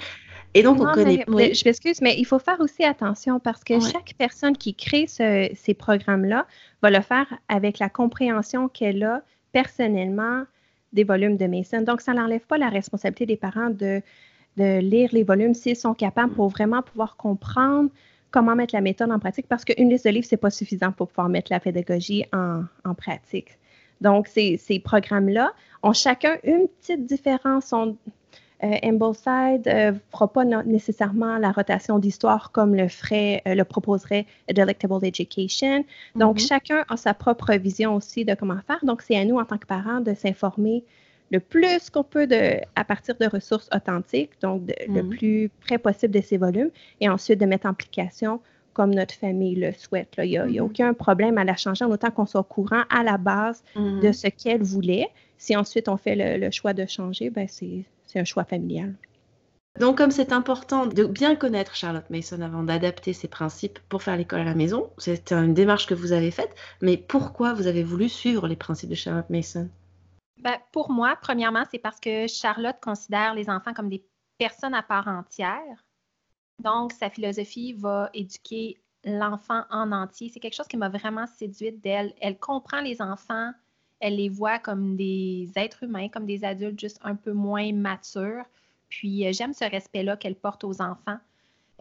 Et 0.55 0.63
donc, 0.63 0.79
on 0.79 0.85
connaît. 0.85 1.25
Je 1.27 1.63
m'excuse, 1.65 2.01
mais 2.01 2.15
il 2.17 2.25
faut 2.25 2.39
faire 2.39 2.59
aussi 2.61 2.83
attention 2.83 3.39
parce 3.39 3.63
que 3.63 3.79
chaque 3.79 4.13
personne 4.17 4.57
qui 4.57 4.73
crée 4.73 5.05
ces 5.07 5.73
programmes-là 5.77 6.47
va 6.81 6.89
le 6.89 7.01
faire 7.01 7.27
avec 7.49 7.77
la 7.77 7.89
compréhension 7.89 8.69
qu'elle 8.69 9.03
a 9.03 9.21
personnellement 9.51 10.43
des 10.93 11.03
volumes 11.03 11.35
de 11.35 11.45
Mason. 11.45 11.81
Donc, 11.81 11.99
ça 12.01 12.13
n'enlève 12.13 12.45
pas 12.47 12.57
la 12.57 12.69
responsabilité 12.69 13.25
des 13.25 13.35
parents 13.35 13.69
de, 13.69 14.01
de 14.55 14.79
lire 14.79 15.09
les 15.11 15.23
volumes 15.23 15.53
s'ils 15.53 15.75
sont 15.75 15.93
capables 15.93 16.33
pour 16.33 16.47
vraiment 16.47 16.81
pouvoir 16.81 17.17
comprendre 17.17 17.89
comment 18.31 18.55
mettre 18.55 18.73
la 18.75 18.81
méthode 18.81 19.11
en 19.11 19.19
pratique 19.19 19.47
parce 19.47 19.65
qu'une 19.65 19.89
liste 19.89 20.05
de 20.05 20.11
livres, 20.11 20.25
ce 20.25 20.35
n'est 20.35 20.39
pas 20.39 20.49
suffisant 20.49 20.91
pour 20.93 21.09
pouvoir 21.09 21.27
mettre 21.27 21.51
la 21.51 21.59
pédagogie 21.59 22.25
en, 22.33 22.63
en 22.85 22.93
pratique. 22.93 23.57
Donc, 24.01 24.27
ces, 24.27 24.57
ces 24.57 24.79
programmes-là 24.79 25.53
ont 25.83 25.93
chacun 25.93 26.37
une 26.43 26.67
petite 26.67 27.05
différence. 27.05 27.73
Ambleside 28.63 29.65
ne 29.65 29.91
euh, 29.91 29.93
fera 30.11 30.31
pas 30.31 30.45
nécessairement 30.45 31.37
la 31.37 31.51
rotation 31.51 31.99
d'histoire 31.99 32.51
comme 32.51 32.73
le 32.75 32.87
ferait, 32.87 33.41
euh, 33.47 33.55
le 33.55 33.65
proposerait 33.65 34.25
Delectable 34.53 35.05
Education. 35.05 35.83
Donc, 36.15 36.37
mm-hmm. 36.37 36.47
chacun 36.47 36.85
a 36.89 36.97
sa 36.97 37.13
propre 37.13 37.53
vision 37.55 37.95
aussi 37.95 38.23
de 38.23 38.33
comment 38.33 38.59
faire. 38.65 38.79
Donc, 38.83 39.01
c'est 39.01 39.17
à 39.17 39.25
nous, 39.25 39.37
en 39.37 39.45
tant 39.45 39.57
que 39.57 39.67
parents, 39.67 39.99
de 39.99 40.13
s'informer 40.13 40.83
le 41.31 41.39
plus 41.39 41.89
qu'on 41.89 42.03
peut 42.03 42.27
de, 42.27 42.61
à 42.75 42.83
partir 42.85 43.15
de 43.19 43.25
ressources 43.25 43.67
authentiques, 43.75 44.31
donc 44.41 44.61
le 44.87 45.01
mm-hmm. 45.01 45.09
plus 45.09 45.49
près 45.61 45.77
possible 45.77 46.13
de 46.13 46.21
ces 46.21 46.37
volumes, 46.37 46.69
et 47.01 47.09
ensuite 47.09 47.39
de 47.39 47.45
mettre 47.45 47.65
en 47.65 47.71
application 47.71 48.39
comme 48.73 48.93
notre 48.93 49.15
famille 49.15 49.55
le 49.55 49.71
souhaite. 49.73 50.13
Il 50.17 50.29
n'y 50.29 50.37
a, 50.37 50.45
mm-hmm. 50.45 50.61
aucun 50.61 50.93
problème 50.93 51.37
à 51.37 51.43
la 51.43 51.55
changer 51.55 51.83
en 51.83 51.91
autant 51.91 52.11
qu'on 52.11 52.25
soit 52.25 52.41
au 52.41 52.43
courant 52.43 52.83
à 52.89 53.03
la 53.03 53.17
base 53.17 53.63
de 53.75 54.11
ce 54.11 54.27
qu'elle 54.27 54.63
voulait. 54.63 55.07
Si 55.37 55.55
ensuite 55.55 55.89
on 55.89 55.97
fait 55.97 56.15
le, 56.15 56.45
le 56.45 56.51
choix 56.51 56.73
de 56.73 56.85
changer, 56.85 57.29
ben 57.29 57.47
c'est 57.49 57.83
un 58.15 58.23
choix 58.23 58.43
familial. 58.43 58.95
Donc, 59.79 59.97
comme 59.97 60.11
c'est 60.11 60.31
important 60.31 60.85
de 60.85 61.03
bien 61.03 61.35
connaître 61.35 61.75
Charlotte 61.75 62.09
Mason 62.09 62.39
avant 62.41 62.63
d'adapter 62.63 63.11
ses 63.11 63.27
principes 63.27 63.79
pour 63.89 64.03
faire 64.03 64.15
l'école 64.15 64.39
à 64.39 64.45
la 64.45 64.55
maison, 64.55 64.89
c'est 64.97 65.33
une 65.33 65.53
démarche 65.53 65.85
que 65.85 65.93
vous 65.93 66.13
avez 66.13 66.31
faite, 66.31 66.55
mais 66.81 66.95
pourquoi 66.95 67.53
vous 67.53 67.67
avez 67.67 67.83
voulu 67.83 68.07
suivre 68.07 68.47
les 68.47 68.55
principes 68.55 68.89
de 68.89 68.95
Charlotte 68.95 69.29
Mason? 69.29 69.69
Ben, 70.37 70.57
pour 70.71 70.91
moi, 70.91 71.17
premièrement, 71.21 71.63
c'est 71.69 71.79
parce 71.79 71.99
que 71.99 72.27
Charlotte 72.27 72.77
considère 72.81 73.33
les 73.33 73.49
enfants 73.49 73.73
comme 73.73 73.89
des 73.89 74.05
personnes 74.37 74.73
à 74.73 74.83
part 74.83 75.09
entière. 75.09 75.83
Donc, 76.63 76.93
sa 76.93 77.09
philosophie 77.09 77.73
va 77.73 78.09
éduquer 78.13 78.77
l'enfant 79.03 79.63
en 79.69 79.91
entier. 79.91 80.29
C'est 80.29 80.39
quelque 80.39 80.55
chose 80.55 80.67
qui 80.67 80.77
m'a 80.77 80.89
vraiment 80.89 81.27
séduite 81.27 81.81
d'elle. 81.81 82.13
Elle 82.21 82.39
comprend 82.39 82.79
les 82.79 83.01
enfants 83.01 83.51
elle 84.05 84.17
les 84.17 84.29
voit 84.29 84.59
comme 84.59 84.95
des 84.95 85.49
êtres 85.55 85.81
humains, 85.81 86.09
comme 86.09 86.27
des 86.27 86.45
adultes 86.45 86.79
juste 86.79 86.99
un 87.03 87.15
peu 87.15 87.33
moins 87.33 87.73
matures. 87.73 88.45
Puis 88.87 89.25
euh, 89.25 89.31
j'aime 89.33 89.53
ce 89.53 89.65
respect-là 89.65 90.15
qu'elle 90.15 90.35
porte 90.35 90.63
aux 90.63 90.79
enfants. 90.79 91.17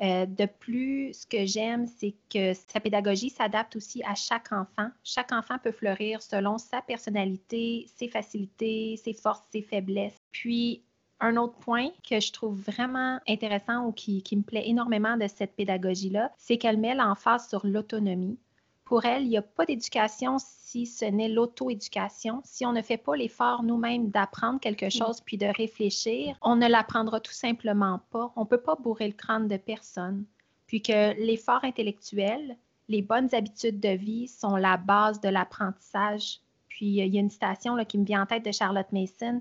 Euh, 0.00 0.24
de 0.24 0.46
plus, 0.46 1.12
ce 1.12 1.26
que 1.26 1.44
j'aime, 1.44 1.86
c'est 1.86 2.14
que 2.32 2.54
sa 2.54 2.80
pédagogie 2.80 3.28
s'adapte 3.28 3.76
aussi 3.76 4.02
à 4.04 4.14
chaque 4.14 4.50
enfant. 4.52 4.88
Chaque 5.04 5.32
enfant 5.32 5.58
peut 5.62 5.70
fleurir 5.70 6.22
selon 6.22 6.56
sa 6.56 6.80
personnalité, 6.80 7.86
ses 7.94 8.08
facilités, 8.08 8.96
ses 8.96 9.12
forces, 9.12 9.44
ses 9.52 9.60
faiblesses. 9.60 10.16
Puis, 10.32 10.82
un 11.20 11.36
autre 11.36 11.58
point 11.58 11.90
que 12.08 12.20
je 12.20 12.32
trouve 12.32 12.58
vraiment 12.58 13.20
intéressant 13.28 13.86
ou 13.86 13.92
qui, 13.92 14.22
qui 14.22 14.36
me 14.36 14.42
plaît 14.42 14.66
énormément 14.66 15.18
de 15.18 15.28
cette 15.28 15.54
pédagogie-là, 15.56 16.32
c'est 16.38 16.56
qu'elle 16.56 16.78
met 16.78 16.94
l'emphase 16.94 17.48
sur 17.50 17.66
l'autonomie. 17.66 18.38
Pour 18.84 19.06
elle, 19.06 19.22
il 19.22 19.30
n'y 19.30 19.38
a 19.38 19.42
pas 19.42 19.64
d'éducation 19.64 20.36
si 20.38 20.86
ce 20.86 21.06
n'est 21.06 21.28
l'auto-éducation. 21.28 22.42
Si 22.44 22.66
on 22.66 22.72
ne 22.72 22.82
fait 22.82 22.98
pas 22.98 23.16
l'effort 23.16 23.62
nous-mêmes 23.62 24.10
d'apprendre 24.10 24.60
quelque 24.60 24.86
mm. 24.86 24.90
chose 24.90 25.20
puis 25.22 25.38
de 25.38 25.46
réfléchir, 25.46 26.36
on 26.42 26.56
ne 26.56 26.68
l'apprendra 26.68 27.20
tout 27.20 27.32
simplement 27.32 28.00
pas. 28.10 28.32
On 28.36 28.42
ne 28.42 28.46
peut 28.46 28.60
pas 28.60 28.74
bourrer 28.74 29.06
le 29.06 29.14
crâne 29.14 29.48
de 29.48 29.56
personne. 29.56 30.24
Puis 30.66 30.82
que 30.82 31.14
l'effort 31.24 31.64
intellectuel, 31.64 32.56
les 32.88 33.00
bonnes 33.00 33.34
habitudes 33.34 33.80
de 33.80 33.90
vie 33.90 34.28
sont 34.28 34.56
la 34.56 34.76
base 34.76 35.20
de 35.20 35.28
l'apprentissage. 35.28 36.40
Puis 36.68 36.86
il 36.86 37.14
y 37.14 37.16
a 37.16 37.20
une 37.20 37.30
citation 37.30 37.76
là, 37.76 37.84
qui 37.84 37.98
me 37.98 38.04
vient 38.04 38.22
en 38.22 38.26
tête 38.26 38.44
de 38.44 38.52
Charlotte 38.52 38.90
Mason. 38.92 39.40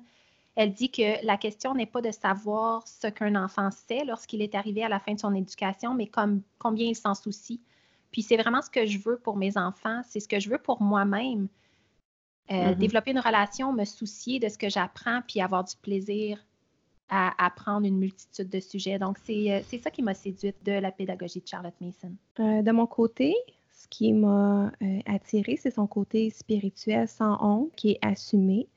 Elle 0.56 0.72
dit 0.72 0.92
que 0.92 1.26
la 1.26 1.36
question 1.36 1.74
n'est 1.74 1.88
pas 1.88 2.02
de 2.02 2.12
savoir 2.12 2.88
ce 2.88 3.08
qu'un 3.08 3.36
enfant 3.36 3.72
sait 3.72 4.06
lorsqu'il 4.06 4.42
est 4.42 4.56
arrivé 4.56 4.84
à 4.84 4.90
la 4.90 5.00
fin 5.00 5.16
de 5.16 5.20
son 5.20 5.34
éducation, 5.34 5.96
mais 5.96 6.08
comme, 6.08 6.44
combien 6.60 6.88
il 6.88 6.96
s'en 6.96 7.16
soucie. 7.16 7.60
Puis 8.14 8.22
c'est 8.22 8.38
vraiment 8.38 8.62
ce 8.62 8.70
que 8.70 8.86
je 8.86 9.00
veux 9.00 9.18
pour 9.18 9.36
mes 9.36 9.58
enfants, 9.58 10.02
c'est 10.08 10.22
ce 10.22 10.28
que 10.30 10.40
je 10.40 10.50
veux 10.50 10.60
pour 10.60 10.82
moi-même. 10.82 11.50
Euh, 12.52 12.76
développer 12.76 13.12
une 13.12 13.20
relation, 13.20 13.74
me 13.74 13.86
soucier 13.86 14.40
de 14.40 14.48
ce 14.48 14.58
que 14.58 14.70
j'apprends, 14.70 15.22
puis 15.28 15.42
avoir 15.42 15.64
du 15.64 15.76
plaisir 15.78 16.38
à 17.10 17.34
apprendre 17.44 17.88
une 17.88 17.98
multitude 17.98 18.50
de 18.50 18.60
sujets. 18.60 19.00
Donc, 19.00 19.18
c'est 19.26 19.80
ça 19.82 19.90
qui 19.90 20.04
m'a 20.04 20.14
séduite 20.14 20.58
de 20.64 20.74
la 20.74 20.92
pédagogie 20.92 21.42
de 21.42 21.48
Charlotte 21.48 21.74
Mason. 21.82 22.16
de 22.38 22.72
mon 22.72 22.86
côté, 22.86 23.34
ce 23.72 23.88
qui 23.88 24.14
m'a 24.14 24.72
attirée, 25.06 25.58
c'est 25.58 25.72
son 25.72 25.88
côté 25.88 26.30
spirituel 26.30 27.08
sans 27.08 27.38
honte, 27.44 27.72
qui 27.76 27.92
est 27.92 28.00
assumé. 28.02 28.68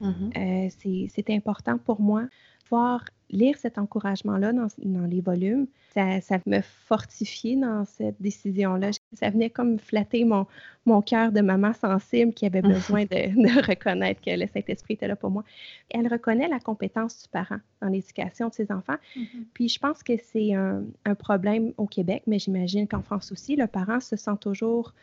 Mm-hmm. 0.00 1.08
c'est 1.08 1.30
important 1.30 1.78
pour 1.78 2.00
moi. 2.00 2.24
Voir 2.70 3.04
lire 3.30 3.56
cet 3.56 3.78
encouragement-là 3.78 4.52
dans, 4.52 5.06
les 5.06 5.20
volumes, 5.20 5.66
ça, 5.94 6.20
ça, 6.20 6.38
me 6.46 6.60
fortifiait 6.60 7.56
dans 7.56 7.84
cette 7.84 8.20
décision-là. 8.20 8.90
Ça 9.14 9.30
venait 9.30 9.50
comme 9.50 9.78
flatter 9.78 10.24
mon, 10.24 10.46
mon 10.84 11.00
cœur 11.00 11.30
de 11.32 11.40
maman 11.40 11.72
sensible 11.72 12.32
qui 12.32 12.46
avait 12.46 12.62
besoin 12.62 13.04
de, 13.10 13.66
reconnaître 13.66 14.20
que 14.20 14.30
le 14.30 14.46
Saint-Esprit 14.46 14.94
était 14.94 15.08
là 15.08 15.16
pour 15.16 15.30
moi. 15.30 15.44
Elle 15.90 16.08
reconnaît 16.08 16.48
la 16.48 16.58
compétence 16.58 17.22
du 17.22 17.28
parent 17.28 17.60
dans 17.80 17.88
l'éducation 17.88 18.48
de 18.48 18.54
ses 18.54 18.72
enfants. 18.72 18.96
Mm-hmm. 19.16 19.44
Puis 19.54 19.68
je 19.68 19.78
pense 19.78 20.02
que 20.02 20.14
c'est 20.22 20.54
un, 20.54 20.82
problème 21.18 21.72
au 21.76 21.86
Québec, 21.86 22.22
mais 22.26 22.38
j'imagine 22.38 22.88
qu'en 22.88 23.02
France 23.02 23.30
aussi, 23.32 23.56
le 23.56 23.66
parent 23.66 24.00
se 24.00 24.16
sent 24.16 24.36
toujours 24.40 24.94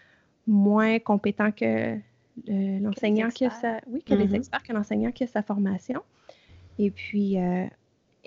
moins 0.48 1.00
compétent 1.00 1.52
que 1.52 1.98
l'enseignant 2.48 3.30
qui 3.30 3.46
a 3.46 3.50
sa, 3.50 3.80
oui, 3.88 4.02
que 4.04 4.14
les 4.14 4.28
mm-hmm. 4.28 4.36
experts, 4.36 4.64
que 4.64 4.74
l'enseignant 4.74 5.12
qui 5.12 5.24
a 5.24 5.28
sa 5.28 5.42
formation. 5.42 6.02
Et 6.80 6.92
puis, 6.92 7.38
euh, 7.38 7.66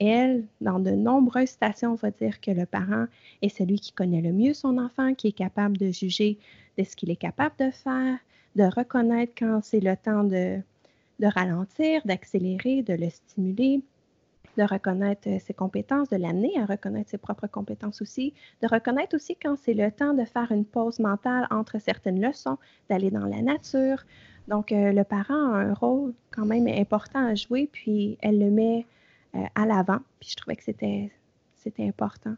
elle, 0.00 0.44
dans 0.60 0.80
de 0.80 0.90
nombreuses 0.90 1.50
stations, 1.50 1.94
va 1.94 2.10
dire 2.10 2.40
que 2.40 2.50
le 2.50 2.66
parent 2.66 3.06
est 3.42 3.48
celui 3.50 3.78
qui 3.78 3.92
connaît 3.92 4.22
le 4.22 4.32
mieux 4.32 4.54
son 4.54 4.78
enfant, 4.78 5.14
qui 5.14 5.28
est 5.28 5.32
capable 5.32 5.76
de 5.76 5.90
juger 5.90 6.38
de 6.78 6.84
ce 6.84 6.96
qu'il 6.96 7.10
est 7.10 7.16
capable 7.16 7.54
de 7.58 7.70
faire, 7.70 8.18
de 8.56 8.64
reconnaître 8.64 9.34
quand 9.38 9.60
c'est 9.62 9.80
le 9.80 9.96
temps 9.96 10.24
de, 10.24 10.60
ralentir, 11.22 12.00
d'accélérer, 12.06 12.82
de 12.82 12.94
le 12.94 13.10
stimuler, 13.10 13.82
de 14.56 14.62
reconnaître 14.64 15.28
euh, 15.28 15.38
ses 15.38 15.54
compétences, 15.54 16.08
de 16.08 16.16
l'amener 16.16 16.58
à 16.58 16.64
reconnaître 16.64 17.10
ses 17.10 17.18
propres 17.18 17.46
compétences 17.46 18.02
aussi, 18.02 18.34
de 18.62 18.68
reconnaître 18.68 19.14
aussi 19.14 19.36
quand 19.40 19.56
c'est 19.56 19.74
le 19.74 19.92
temps 19.92 20.14
de 20.14 20.24
faire 20.24 20.50
une 20.50 20.64
pause 20.64 20.98
mentale 20.98 21.46
entre 21.50 21.78
certaines 21.80 22.20
leçons, 22.20 22.58
d'aller 22.88 23.10
dans 23.10 23.26
la 23.26 23.42
nature. 23.42 24.04
Donc, 24.48 24.72
euh, 24.72 24.92
le 24.92 25.04
parent 25.04 25.52
a 25.52 25.58
un 25.58 25.74
rôle 25.74 26.14
quand 26.30 26.46
même 26.46 26.66
important 26.66 27.24
à 27.24 27.34
jouer, 27.34 27.68
puis 27.70 28.18
elle 28.22 28.40
le 28.40 28.50
met 28.50 28.86
à 29.54 29.66
l'avant. 29.66 30.00
Puis 30.18 30.30
je 30.30 30.36
trouvais 30.36 30.56
que 30.56 30.64
c'était, 30.64 31.10
c'était 31.56 31.86
important. 31.86 32.36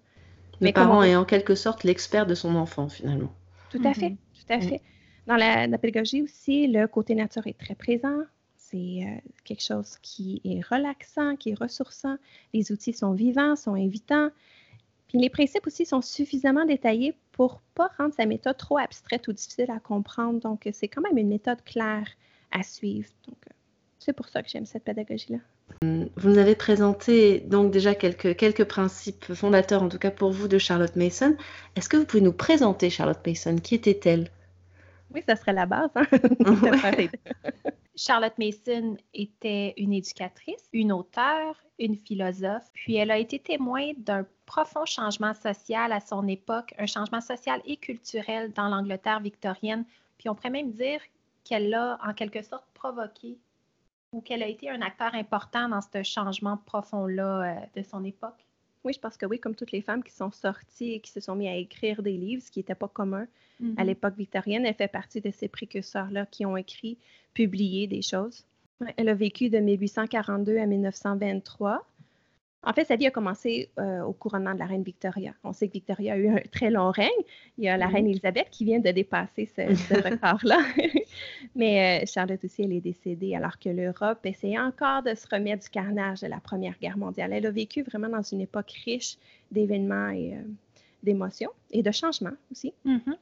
Le 0.60 0.66
Mais 0.66 0.72
parent 0.72 1.02
est 1.02 1.16
en 1.16 1.24
quelque 1.24 1.54
sorte 1.54 1.84
l'expert 1.84 2.26
de 2.26 2.34
son 2.34 2.54
enfant, 2.54 2.88
finalement. 2.88 3.32
Tout 3.70 3.80
à 3.84 3.94
fait, 3.94 4.10
mhm. 4.10 4.16
tout 4.16 4.52
à 4.52 4.60
fait. 4.60 4.80
Dans 5.26 5.36
la, 5.36 5.78
pédagogie 5.78 6.22
aussi, 6.22 6.66
le 6.66 6.86
côté 6.86 7.14
nature 7.14 7.46
est 7.46 7.58
très 7.58 7.74
présent. 7.74 8.18
C'est 8.56 9.04
euh, 9.04 9.30
quelque 9.44 9.62
chose 9.62 9.98
qui 10.02 10.40
est 10.44 10.60
relaxant, 10.60 11.36
qui 11.36 11.50
est 11.50 11.58
ressourçant. 11.58 12.16
Les 12.52 12.72
outils 12.72 12.92
sont 12.92 13.12
vivants, 13.12 13.56
sont 13.56 13.74
invitants. 13.74 14.30
Puis 15.08 15.18
les 15.18 15.30
principes 15.30 15.66
aussi 15.66 15.84
sont 15.84 16.00
suffisamment 16.00 16.64
détaillés 16.64 17.14
pour 17.32 17.60
pas 17.74 17.90
rendre 17.98 18.14
sa 18.14 18.26
méthode 18.26 18.56
trop 18.56 18.78
abstraite 18.78 19.28
ou 19.28 19.32
difficile 19.32 19.70
à 19.70 19.78
comprendre. 19.78 20.40
Donc, 20.40 20.68
c'est 20.72 20.88
quand 20.88 21.02
même 21.02 21.18
une 21.18 21.28
méthode 21.28 21.62
claire 21.64 22.08
à 22.50 22.62
suivre. 22.62 23.08
Donc, 23.26 23.36
euh, 23.48 23.54
c'est 23.98 24.12
pour 24.12 24.28
ça 24.28 24.42
que 24.42 24.48
j'aime 24.48 24.66
cette 24.66 24.84
pédagogie-là. 24.84 25.38
Vous 25.82 26.28
nous 26.28 26.38
avez 26.38 26.54
présenté 26.54 27.40
donc 27.40 27.70
déjà 27.70 27.94
quelques, 27.94 28.36
quelques 28.36 28.64
principes 28.64 29.32
fondateurs, 29.34 29.82
en 29.82 29.88
tout 29.88 29.98
cas 29.98 30.10
pour 30.10 30.30
vous, 30.30 30.48
de 30.48 30.58
Charlotte 30.58 30.94
Mason. 30.96 31.36
Est-ce 31.76 31.88
que 31.88 31.96
vous 31.96 32.04
pouvez 32.04 32.22
nous 32.22 32.32
présenter 32.32 32.90
Charlotte 32.90 33.24
Mason? 33.26 33.56
Qui 33.56 33.76
était-elle? 33.76 34.30
Oui, 35.14 35.22
ça 35.26 35.36
serait 35.36 35.52
la 35.52 35.66
base. 35.66 35.90
Hein. 35.94 36.06
Charlotte 37.96 38.38
Mason 38.38 38.96
était 39.12 39.74
une 39.76 39.92
éducatrice, 39.92 40.68
une 40.72 40.92
auteure, 40.92 41.56
une 41.78 41.96
philosophe, 41.96 42.70
puis 42.72 42.96
elle 42.96 43.10
a 43.10 43.18
été 43.18 43.38
témoin 43.38 43.92
d'un 43.98 44.26
profond 44.46 44.86
changement 44.86 45.34
social 45.34 45.92
à 45.92 46.00
son 46.00 46.26
époque, 46.26 46.74
un 46.78 46.86
changement 46.86 47.20
social 47.20 47.60
et 47.66 47.76
culturel 47.76 48.52
dans 48.52 48.68
l'Angleterre 48.68 49.20
victorienne. 49.20 49.84
Puis 50.18 50.28
on 50.28 50.34
pourrait 50.34 50.50
même 50.50 50.72
dire 50.72 51.00
qu'elle 51.44 51.68
l'a 51.68 51.98
en 52.06 52.14
quelque 52.14 52.42
sorte 52.42 52.66
provoqué 52.72 53.38
ou 54.12 54.20
qu'elle 54.20 54.42
a 54.42 54.48
été 54.48 54.70
un 54.70 54.82
acteur 54.82 55.14
important 55.14 55.68
dans 55.68 55.80
ce 55.80 56.02
changement 56.02 56.58
profond-là 56.66 57.42
euh, 57.42 57.80
de 57.80 57.82
son 57.82 58.04
époque? 58.04 58.46
Oui, 58.84 58.92
je 58.92 59.00
pense 59.00 59.16
que 59.16 59.26
oui, 59.26 59.38
comme 59.38 59.54
toutes 59.54 59.72
les 59.72 59.80
femmes 59.80 60.02
qui 60.02 60.12
sont 60.12 60.30
sorties 60.30 60.92
et 60.92 61.00
qui 61.00 61.10
se 61.10 61.20
sont 61.20 61.34
mis 61.34 61.48
à 61.48 61.56
écrire 61.56 62.02
des 62.02 62.16
livres, 62.16 62.42
ce 62.42 62.50
qui 62.50 62.58
n'était 62.58 62.74
pas 62.74 62.88
commun 62.88 63.26
à 63.60 63.64
mm-hmm. 63.64 63.86
l'époque 63.86 64.16
victorienne, 64.16 64.66
elle 64.66 64.74
fait 64.74 64.88
partie 64.88 65.20
de 65.20 65.30
ces 65.30 65.48
précurseurs-là 65.48 66.26
qui 66.26 66.44
ont 66.44 66.56
écrit, 66.56 66.98
publié 67.32 67.86
des 67.86 68.02
choses. 68.02 68.44
Elle 68.96 69.08
a 69.08 69.14
vécu 69.14 69.48
de 69.48 69.58
1842 69.58 70.58
à 70.58 70.66
1923. 70.66 71.86
En 72.64 72.72
fait, 72.72 72.84
sa 72.84 72.94
vie 72.94 73.06
a 73.06 73.10
commencé 73.10 73.70
euh, 73.80 74.02
au 74.02 74.12
couronnement 74.12 74.54
de 74.54 74.60
la 74.60 74.66
reine 74.66 74.84
Victoria. 74.84 75.34
On 75.42 75.52
sait 75.52 75.66
que 75.66 75.72
Victoria 75.72 76.12
a 76.12 76.16
eu 76.16 76.28
un 76.28 76.40
très 76.52 76.70
long 76.70 76.92
règne. 76.92 77.10
Il 77.58 77.64
y 77.64 77.68
a 77.68 77.76
la 77.76 77.88
reine 77.88 78.06
Elisabeth 78.06 78.50
qui 78.50 78.64
vient 78.64 78.78
de 78.78 78.90
dépasser 78.90 79.46
ce, 79.46 79.62
record-là. 80.10 80.60
Mais 81.56 82.02
euh, 82.02 82.06
Charlotte 82.06 82.42
aussi, 82.44 82.62
elle 82.62 82.72
est 82.72 82.80
décédée 82.80 83.34
alors 83.34 83.58
que 83.58 83.68
l'Europe 83.68 84.24
essayait 84.24 84.60
encore 84.60 85.02
de 85.02 85.14
se 85.14 85.26
remettre 85.28 85.64
du 85.64 85.70
carnage 85.70 86.20
de 86.20 86.28
la 86.28 86.38
Première 86.38 86.78
Guerre 86.78 86.96
mondiale. 86.96 87.32
Elle 87.32 87.46
a 87.46 87.50
vécu 87.50 87.82
vraiment 87.82 88.08
dans 88.08 88.22
une 88.22 88.40
époque 88.40 88.70
riche 88.84 89.16
d'événements 89.50 90.10
et 90.10 90.34
euh, 90.34 90.42
d'émotions 91.02 91.50
et 91.72 91.82
de 91.82 91.90
changements 91.90 92.36
aussi. 92.52 92.72
Mm-hmm. 92.86 93.16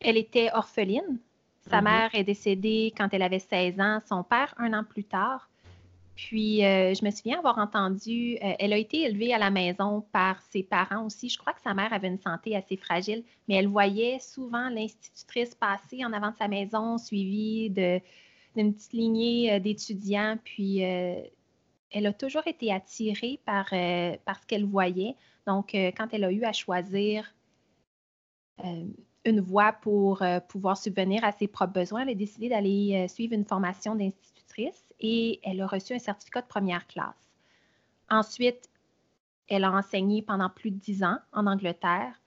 Elle 0.00 0.16
était 0.16 0.50
orpheline. 0.52 1.18
Sa 1.60 1.78
mm-hmm. 1.78 1.84
mère 1.84 2.10
est 2.14 2.24
décédée 2.24 2.92
quand 2.96 3.08
elle 3.12 3.22
avait 3.22 3.38
16 3.38 3.78
ans, 3.78 3.98
son 4.08 4.24
père 4.24 4.52
un 4.58 4.72
an 4.72 4.82
plus 4.82 5.04
tard. 5.04 5.49
Puis, 6.28 6.62
euh, 6.66 6.92
je 6.92 7.02
me 7.02 7.10
souviens 7.10 7.38
avoir 7.38 7.56
entendu, 7.56 8.36
euh, 8.44 8.52
elle 8.58 8.74
a 8.74 8.76
été 8.76 9.04
élevée 9.04 9.32
à 9.32 9.38
la 9.38 9.50
maison 9.50 10.02
par 10.12 10.42
ses 10.42 10.62
parents 10.62 11.06
aussi. 11.06 11.30
Je 11.30 11.38
crois 11.38 11.54
que 11.54 11.62
sa 11.62 11.72
mère 11.72 11.94
avait 11.94 12.08
une 12.08 12.18
santé 12.18 12.54
assez 12.54 12.76
fragile, 12.76 13.24
mais 13.48 13.54
elle 13.54 13.68
voyait 13.68 14.18
souvent 14.18 14.68
l'institutrice 14.68 15.54
passer 15.54 16.04
en 16.04 16.12
avant 16.12 16.30
de 16.30 16.36
sa 16.36 16.46
maison, 16.46 16.98
suivie 16.98 17.70
d'une 17.70 18.74
petite 18.74 18.92
lignée 18.92 19.54
euh, 19.54 19.60
d'étudiants. 19.60 20.36
Puis, 20.44 20.80
elle 20.80 22.06
a 22.06 22.12
toujours 22.12 22.46
été 22.46 22.70
attirée 22.70 23.40
par, 23.46 23.70
par 23.70 24.40
ce 24.40 24.46
qu'elle 24.46 24.66
voyait. 24.66 25.14
Donc, 25.46 25.70
quand 25.72 26.08
elle 26.12 26.24
a 26.24 26.30
eu 26.30 26.44
à 26.44 26.52
choisir 26.52 27.34
une 29.24 29.40
voie 29.40 29.72
pour 29.72 30.22
pouvoir 30.48 30.76
subvenir 30.76 31.24
à 31.24 31.32
ses 31.32 31.48
propres 31.48 31.72
besoins, 31.72 32.02
elle 32.02 32.10
a 32.10 32.14
décidé 32.14 32.50
d'aller 32.50 33.08
suivre 33.08 33.32
une 33.32 33.46
formation 33.46 33.94
d'institutrice 33.96 34.89
et 35.00 35.40
elle 35.42 35.60
a 35.60 35.66
reçu 35.66 35.94
un 35.94 35.98
certificat 35.98 36.42
de 36.42 36.46
première 36.46 36.86
classe. 36.86 37.30
Ensuite, 38.08 38.68
elle 39.48 39.64
a 39.64 39.72
enseigné 39.72 40.22
pendant 40.22 40.48
plus 40.48 40.70
de 40.70 40.78
dix 40.78 41.02
ans 41.02 41.18
en 41.32 41.46
Angleterre. 41.46 42.20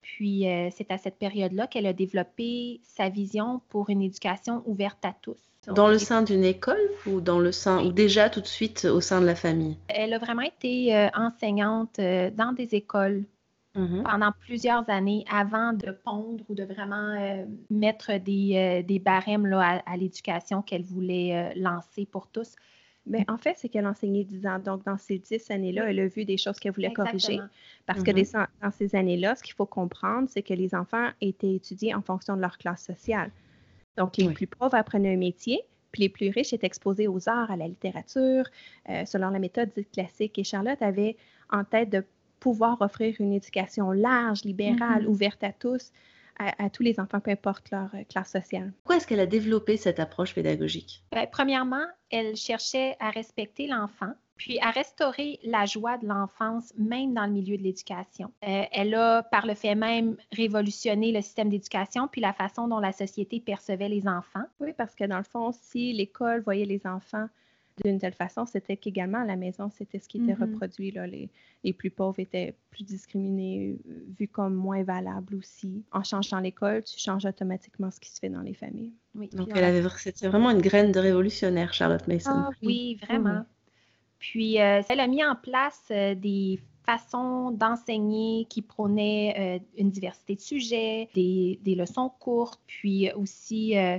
Puis, 0.00 0.48
euh, 0.48 0.68
c'est 0.74 0.90
à 0.90 0.98
cette 0.98 1.18
période-là 1.18 1.66
qu'elle 1.66 1.86
a 1.86 1.92
développé 1.92 2.80
sa 2.82 3.08
vision 3.08 3.60
pour 3.68 3.90
une 3.90 4.00
éducation 4.00 4.62
ouverte 4.66 5.04
à 5.04 5.14
tous. 5.20 5.38
Dans 5.66 5.88
le 5.88 5.98
sein 5.98 6.22
d'une 6.22 6.44
école 6.44 6.80
ou 7.06 7.20
dans 7.20 7.38
le 7.38 7.52
sein 7.52 7.84
ou 7.84 7.92
déjà 7.92 8.30
tout 8.30 8.40
de 8.40 8.46
suite 8.46 8.86
au 8.86 9.02
sein 9.02 9.20
de 9.20 9.26
la 9.26 9.34
famille? 9.34 9.76
Elle 9.88 10.14
a 10.14 10.18
vraiment 10.18 10.42
été 10.42 10.96
euh, 10.96 11.08
enseignante 11.14 11.98
euh, 11.98 12.30
dans 12.30 12.52
des 12.52 12.74
écoles 12.74 13.24
Mm-hmm. 13.78 14.02
pendant 14.02 14.32
plusieurs 14.40 14.90
années 14.90 15.24
avant 15.30 15.72
de 15.72 15.92
pondre 15.92 16.44
ou 16.48 16.54
de 16.54 16.64
vraiment 16.64 17.14
euh, 17.16 17.44
mettre 17.70 18.18
des, 18.18 18.56
euh, 18.56 18.82
des 18.82 18.98
barèmes 18.98 19.46
là, 19.46 19.80
à, 19.86 19.96
l'éducation 19.96 20.62
qu'elle 20.62 20.82
voulait 20.82 21.36
euh, 21.36 21.52
lancer 21.54 22.04
pour 22.04 22.26
tous. 22.26 22.56
Mais 23.06 23.24
en 23.28 23.38
fait, 23.38 23.54
c'est 23.56 23.68
qu'elle 23.68 23.86
enseignait 23.86 24.24
10 24.24 24.46
ans. 24.48 24.58
Donc, 24.58 24.84
dans 24.84 24.98
ces 24.98 25.18
10 25.18 25.52
années-là, 25.52 25.90
elle 25.90 26.00
a 26.00 26.08
vu 26.08 26.24
des 26.24 26.36
choses 26.36 26.58
qu'elle 26.58 26.72
voulait 26.72 26.92
corriger. 26.92 27.38
Parce 27.86 28.02
que 28.02 28.10
mm-hmm. 28.10 28.46
dans 28.62 28.70
ces 28.72 28.96
années-là, 28.96 29.36
ce 29.36 29.44
qu'il 29.44 29.54
faut 29.54 29.64
comprendre, 29.64 30.28
c'est 30.28 30.42
que 30.42 30.54
les 30.54 30.74
enfants 30.74 31.08
étaient 31.20 31.54
étudiés 31.54 31.94
en 31.94 32.02
fonction 32.02 32.36
de 32.36 32.40
leur 32.40 32.58
classe 32.58 32.84
sociale. 32.84 33.30
Donc, 33.96 34.16
les 34.16 34.28
plus 34.30 34.48
pauvres 34.48 34.74
apprenaient 34.74 35.14
un 35.14 35.18
métier, 35.18 35.60
puis 35.92 36.02
les 36.02 36.08
plus 36.08 36.30
riches 36.30 36.52
étaient 36.52 36.66
exposés 36.66 37.06
aux 37.06 37.28
arts, 37.28 37.50
à 37.50 37.56
la 37.56 37.68
littérature, 37.68 38.44
selon 39.06 39.30
la 39.30 39.38
méthode 39.38 39.70
dite 39.74 39.90
classique. 39.92 40.38
Et 40.38 40.44
Charlotte 40.44 40.82
avait 40.82 41.16
en 41.50 41.64
tête 41.64 41.90
de 41.90 42.04
pouvoir 42.38 42.80
offrir 42.80 43.14
une 43.18 43.32
éducation 43.32 43.90
large, 43.90 44.44
libérale, 44.44 45.04
mm-hmm. 45.04 45.08
ouverte 45.08 45.44
à 45.44 45.52
tous, 45.52 45.92
à, 46.38 46.70
tous 46.70 46.82
les 46.82 47.00
enfants, 47.00 47.20
peu 47.20 47.30
importe 47.30 47.70
leur 47.70 47.92
euh, 47.94 48.04
classe 48.08 48.30
sociale. 48.30 48.72
Pourquoi 48.82 48.96
est-ce 48.96 49.06
qu'elle 49.06 49.20
a 49.20 49.26
développé 49.26 49.76
cette 49.76 49.98
approche 49.98 50.34
pédagogique? 50.34 51.02
Ben, 51.12 51.26
premièrement, 51.30 51.84
elle 52.10 52.36
cherchait 52.36 52.96
à 53.00 53.10
respecter 53.10 53.66
l'enfant, 53.66 54.12
puis 54.36 54.58
à 54.60 54.70
restaurer 54.70 55.40
la 55.42 55.66
joie 55.66 55.98
de 55.98 56.06
l'enfance, 56.06 56.72
même 56.76 57.12
dans 57.12 57.26
le 57.26 57.32
milieu 57.32 57.56
de 57.56 57.62
l'éducation. 57.62 58.30
Euh, 58.46 58.62
elle 58.70 58.94
a, 58.94 59.24
par 59.24 59.46
le 59.46 59.54
fait 59.54 59.74
même, 59.74 60.16
révolutionné 60.32 61.10
le 61.10 61.20
système 61.22 61.48
d'éducation, 61.48 62.06
puis 62.06 62.20
la 62.20 62.32
façon 62.32 62.68
dont 62.68 62.78
la 62.78 62.92
société 62.92 63.40
percevait 63.40 63.88
les 63.88 64.06
enfants. 64.06 64.44
Oui, 64.60 64.72
parce 64.76 64.94
que 64.94 65.04
dans 65.04 65.18
le 65.18 65.24
fond, 65.24 65.50
si 65.52 65.92
l'école 65.92 66.40
voyait 66.42 66.66
les 66.66 66.86
enfants 66.86 67.26
d'une 67.84 67.98
telle 67.98 68.12
façon, 68.14 68.46
c'était 68.46 68.76
qu'également 68.76 69.18
à 69.18 69.24
la 69.24 69.36
maison, 69.36 69.70
c'était 69.70 69.98
ce 69.98 70.08
qui 70.08 70.18
était 70.18 70.34
Mhm. 70.34 70.42
reproduit. 70.52 70.90
Là. 70.90 71.06
Les, 71.06 71.28
les 71.64 71.72
plus 71.72 71.90
pauvres 71.90 72.18
étaient 72.20 72.54
plus 72.70 72.84
discriminés, 72.84 73.76
euh, 73.88 74.04
vus 74.18 74.28
comme 74.28 74.54
moins 74.54 74.82
valables 74.82 75.34
aussi. 75.34 75.84
En 75.92 76.02
changeant 76.02 76.40
l'école, 76.40 76.82
tu 76.84 76.98
changes 76.98 77.24
automatiquement 77.26 77.90
ce 77.90 78.00
qui 78.00 78.10
se 78.10 78.18
fait 78.18 78.28
dans 78.30 78.42
les 78.42 78.54
familles. 78.54 78.92
Oui, 79.14 79.28
Donc, 79.32 79.48
elle 79.54 79.64
avait, 79.64 79.82
c'était 79.96 80.28
vraiment 80.28 80.50
une 80.50 80.60
graine 80.62 80.92
de 80.92 81.00
révolutionnaire, 81.00 81.72
Charlotte 81.74 82.06
Mason. 82.08 82.30
Ah 82.32 82.50
oui, 82.62 82.98
vraiment. 83.06 83.44
Puis, 84.18 84.60
euh, 84.60 84.82
elle 84.88 85.00
a 85.00 85.06
mis 85.06 85.24
en 85.24 85.36
place 85.36 85.84
euh, 85.90 86.14
des 86.14 86.58
façons 86.84 87.50
d'enseigner 87.50 88.46
qui 88.48 88.62
prônaient 88.62 89.60
euh, 89.60 89.64
une 89.76 89.90
diversité 89.90 90.34
de 90.34 90.40
sujets, 90.40 91.08
des, 91.14 91.60
des 91.62 91.74
leçons 91.74 92.10
courtes, 92.18 92.60
puis 92.66 93.12
aussi 93.12 93.76
euh, 93.76 93.98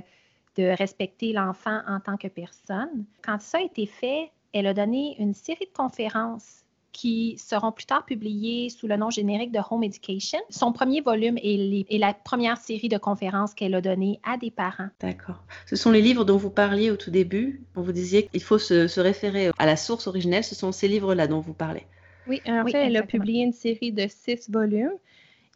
de 0.56 0.64
respecter 0.76 1.32
l'enfant 1.32 1.80
en 1.86 2.00
tant 2.00 2.16
que 2.16 2.28
personne. 2.28 3.04
Quand 3.22 3.40
ça 3.40 3.58
a 3.58 3.62
été 3.62 3.86
fait, 3.86 4.30
elle 4.52 4.66
a 4.66 4.74
donné 4.74 5.16
une 5.18 5.34
série 5.34 5.66
de 5.66 5.72
conférences 5.76 6.64
qui 6.92 7.38
seront 7.38 7.70
plus 7.70 7.86
tard 7.86 8.04
publiées 8.04 8.68
sous 8.68 8.88
le 8.88 8.96
nom 8.96 9.10
générique 9.10 9.52
de 9.52 9.60
Home 9.70 9.84
Education. 9.84 10.40
Son 10.50 10.72
premier 10.72 11.00
volume 11.00 11.38
est, 11.38 11.56
les- 11.56 11.86
est 11.88 11.98
la 11.98 12.12
première 12.14 12.56
série 12.58 12.88
de 12.88 12.98
conférences 12.98 13.54
qu'elle 13.54 13.76
a 13.76 13.80
données 13.80 14.18
à 14.24 14.36
des 14.36 14.50
parents. 14.50 14.88
D'accord. 15.00 15.44
Ce 15.66 15.76
sont 15.76 15.92
les 15.92 16.02
livres 16.02 16.24
dont 16.24 16.36
vous 16.36 16.50
parliez 16.50 16.90
au 16.90 16.96
tout 16.96 17.12
début, 17.12 17.62
quand 17.74 17.82
vous 17.82 17.92
disiez 17.92 18.26
qu'il 18.26 18.42
faut 18.42 18.58
se, 18.58 18.88
se 18.88 19.00
référer 19.00 19.50
à 19.56 19.66
la 19.66 19.76
source 19.76 20.08
originelle. 20.08 20.42
Ce 20.42 20.56
sont 20.56 20.72
ces 20.72 20.88
livres-là 20.88 21.28
dont 21.28 21.38
vous 21.38 21.54
parlez. 21.54 21.86
Oui, 22.26 22.42
en 22.46 22.64
Oui, 22.64 22.72
fait, 22.72 22.86
elle 22.86 22.96
a 22.96 23.02
publié 23.02 23.44
une 23.44 23.52
série 23.52 23.92
de 23.92 24.06
six 24.08 24.50
volumes. 24.50 24.92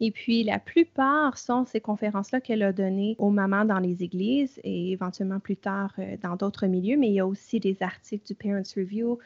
Et 0.01 0.11
puis, 0.11 0.43
la 0.43 0.59
plupart 0.59 1.37
sont 1.37 1.65
ces 1.65 1.79
conférences-là 1.79 2.41
qu'elle 2.41 2.63
a 2.63 2.73
données 2.73 3.15
aux 3.17 3.29
mamans 3.29 3.63
dans 3.63 3.79
les 3.79 4.03
églises 4.03 4.59
et 4.63 4.91
éventuellement 4.91 5.39
plus 5.39 5.55
tard 5.55 5.93
euh, 5.99 6.17
dans 6.21 6.35
d'autres 6.35 6.67
milieux. 6.67 6.97
Mais 6.97 7.07
il 7.07 7.13
y 7.13 7.19
a 7.19 7.27
aussi 7.27 7.59
des 7.59 7.81
articles 7.81 8.25
du 8.25 8.35
Parents 8.35 8.61
Review 8.75 9.19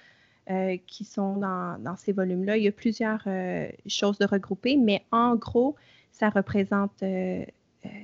euh, 0.49 0.77
qui 0.85 1.05
sont 1.05 1.37
dans, 1.37 1.81
dans 1.81 1.95
ces 1.95 2.11
volumes-là. 2.11 2.57
Il 2.57 2.63
y 2.63 2.67
a 2.67 2.71
plusieurs 2.71 3.23
euh, 3.25 3.67
choses 3.87 4.19
de 4.19 4.25
regrouper, 4.25 4.77
mais 4.77 5.03
en 5.11 5.35
gros, 5.35 5.75
ça 6.11 6.29
représente 6.29 7.03
euh, 7.03 7.43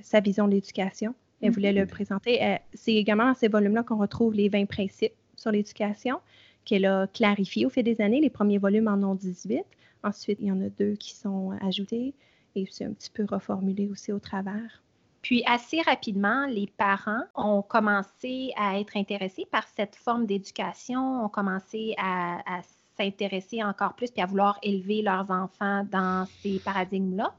sa 0.02 0.20
vision 0.20 0.48
de 0.48 0.54
l'éducation. 0.54 1.14
Elle 1.42 1.52
voulait 1.52 1.74
le 1.74 1.86
présenter. 1.86 2.44
Euh, 2.44 2.56
C'est 2.74 2.94
également 2.94 3.28
dans 3.28 3.34
ces 3.34 3.48
volumes-là 3.48 3.84
qu'on 3.84 3.98
retrouve 3.98 4.34
les 4.34 4.50
20 4.50 4.66
principes 4.66 5.14
sur 5.36 5.52
l'éducation 5.52 6.20
qu'elle 6.64 6.86
a 6.86 7.08
clarifiés 7.08 7.66
au 7.66 7.70
fil 7.70 7.84
des 7.84 8.02
années. 8.02 8.22
Les 8.22 8.30
premiers 8.30 8.58
volumes 8.58 8.88
en 8.88 9.04
ont 9.04 9.16
18. 9.16 9.64
Ensuite, 10.04 10.40
il 10.40 10.48
y 10.48 10.52
en 10.52 10.62
a 10.62 10.70
deux 10.70 10.94
qui 10.94 11.14
sont 11.14 11.52
ajoutés 11.62 12.14
et 12.56 12.68
c'est 12.72 12.86
un 12.86 12.94
petit 12.94 13.10
peu 13.12 13.26
reformulé 13.26 13.88
aussi 13.90 14.12
au 14.12 14.20
travers. 14.20 14.82
Puis 15.22 15.44
assez 15.46 15.82
rapidement, 15.82 16.46
les 16.46 16.68
parents 16.78 17.24
ont 17.34 17.62
commencé 17.64 18.52
à 18.56 18.80
être 18.80 18.96
intéressés 18.96 19.48
par 19.50 19.68
cette 19.68 19.96
forme 19.96 20.26
d'éducation, 20.26 21.26
ont 21.26 21.30
commencé 21.30 21.96
à, 21.98 22.58
à 22.58 22.62
s'intéresser 22.96 23.64
encore 23.64 23.96
plus 23.96 24.12
puis 24.12 24.22
à 24.22 24.26
vouloir 24.26 24.60
élever 24.62 25.02
leurs 25.02 25.30
enfants 25.32 25.84
dans 25.92 26.28
ces 26.44 26.60
paradigmes-là. 26.60 27.34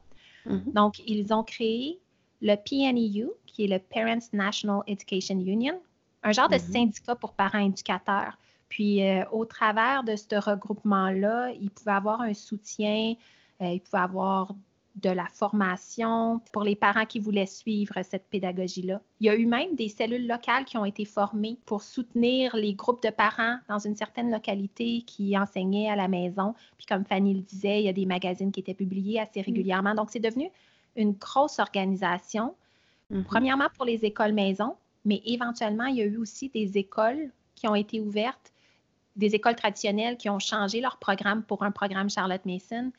Mhm. 0.47 0.73
Donc, 0.73 0.99
ils 1.07 1.33
ont 1.33 1.43
créé 1.45 1.99
le 2.43 2.57
PNEU, 2.57 3.31
qui 3.47 3.65
est 3.65 3.69
le 3.69 3.79
Parents 3.79 4.29
National 4.33 4.81
Education 4.87 5.39
Union, 5.39 5.81
un 6.23 6.33
genre 6.33 6.49
de 6.49 6.57
Mhm. 6.57 6.61
syndicat 6.73 7.15
pour 7.15 7.33
parents 7.33 7.65
éducateurs. 7.65 8.37
Puis, 8.69 9.03
euh, 9.09 9.25
au 9.31 9.45
travers 9.45 10.03
de 10.03 10.17
ce 10.17 10.35
regroupement-là, 10.35 11.53
ils 11.53 11.71
pouvaient 11.71 11.93
avoir 11.93 12.21
un 12.21 12.35
soutien, 12.35 13.15
euh, 13.63 13.67
ils 13.73 13.81
pouvaient 13.81 14.03
avoir 14.03 14.53
de 14.97 15.11
la 15.11 15.27
formation 15.27 16.41
pour 16.53 16.65
les 16.65 16.75
parents 16.75 17.05
qui 17.05 17.21
voulaient 17.21 17.47
suivre 17.47 17.95
cette 18.03 18.27
pédagogie-là. 18.31 19.01
Il 19.21 19.27
y 19.27 19.31
a 19.31 19.37
eu 19.37 19.45
même 19.45 19.75
des 19.75 19.91
cellules 19.91 20.27
locales 20.27 20.65
qui 20.65 20.79
ont 20.79 20.87
été 20.87 21.05
formées 21.05 21.59
pour 21.67 21.83
soutenir 21.83 22.57
les 22.57 22.73
groupes 22.73 23.03
de 23.03 23.11
parents 23.11 23.59
dans 23.69 23.79
une 23.79 23.95
certaine 23.95 24.31
localité 24.31 25.03
qui 25.07 25.37
enseignaient 25.37 25.91
à 25.91 25.97
la 25.97 26.09
maison. 26.09 26.55
Puis 26.79 26.87
comme 26.87 27.05
Fanny 27.05 27.35
le 27.35 27.41
disait, 27.41 27.81
il 27.81 27.85
y 27.85 27.89
a 27.91 27.93
des 27.93 28.07
magazines 28.07 28.51
qui 28.51 28.61
étaient 28.61 28.75
publiés 28.75 29.21
assez 29.21 29.43
régulièrement. 29.43 29.95
Donc, 29.95 30.11
c'est 30.11 30.19
devenu 30.19 30.49
une 30.97 31.13
grosse 31.13 31.59
organisation, 31.59 32.55
Mhm. 33.11 33.25
premièrement 33.25 33.69
pour 33.77 33.85
les 33.85 34.05
écoles 34.05 34.33
maison, 34.33 34.77
mais 35.05 35.21
éventuellement, 35.27 35.87
il 35.87 35.97
y 35.97 36.03
a 36.03 36.07
eu 36.07 36.17
aussi 36.17 36.49
des 36.49 36.79
écoles 36.79 37.31
qui 37.55 37.69
ont 37.69 37.75
été 37.75 38.01
ouvertes, 38.01 38.53
des 39.15 39.35
écoles 39.35 39.57
traditionnelles 39.57 40.17
qui 40.17 40.31
ont 40.31 40.39
changé 40.39 40.81
leur 40.81 40.97
programme 40.97 41.43
pour 41.43 41.63
un 41.63 41.71
programme 41.71 42.09
Charlotte 42.11 42.45
Mason 42.47 42.93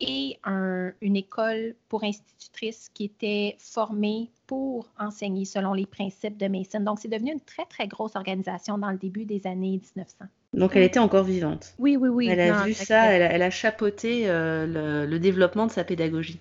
et 0.00 0.38
un- 0.44 0.92
une 1.00 1.16
école 1.16 1.74
pour 1.88 2.04
institutrices 2.04 2.90
qui 2.92 3.04
était 3.04 3.56
formée 3.58 4.30
pour 4.46 4.86
enseigner 4.98 5.44
selon 5.44 5.72
les 5.72 5.86
principes 5.86 6.36
de 6.36 6.46
Mason. 6.48 6.80
Donc, 6.80 6.98
c'est 7.00 7.08
devenu 7.08 7.32
une 7.32 7.40
très, 7.40 7.64
très 7.66 7.86
grosse 7.86 8.16
organisation 8.16 8.78
dans 8.78 8.90
le 8.90 8.98
début 8.98 9.24
des 9.24 9.46
années 9.46 9.78
1900. 9.78 10.26
Donc, 10.52 10.76
elle 10.76 10.82
était 10.82 10.98
encore 11.00 11.24
vivante. 11.24 11.74
Oui, 11.78 11.96
oui, 11.96 12.08
oui. 12.08 12.28
elle 12.28 12.40
a 12.40 12.52
non, 12.52 12.64
vu 12.64 12.74
ça, 12.74 13.06
elle 13.12 13.22
a, 13.22 13.32
elle 13.32 13.42
a 13.42 13.50
chapeauté 13.50 14.28
euh, 14.28 14.66
le, 14.66 15.06
le 15.10 15.18
développement 15.18 15.66
de 15.66 15.72
sa 15.72 15.84
pédagogie. 15.84 16.38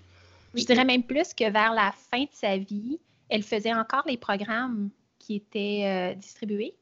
Je 0.53 0.65
dirais 0.65 0.85
même 0.85 1.03
plus 1.03 1.33
que 1.33 1.49
vers 1.49 1.73
la 1.73 1.91
fin 2.11 2.23
de 2.23 2.29
sa 2.31 2.57
vie, 2.57 2.99
elle 3.29 3.43
faisait 3.43 3.73
encore 3.73 4.03
les 4.07 4.17
programmes 4.17 4.89
qui 5.17 5.35
étaient 5.35 6.11
euh, 6.13 6.15
distribués 6.15 6.75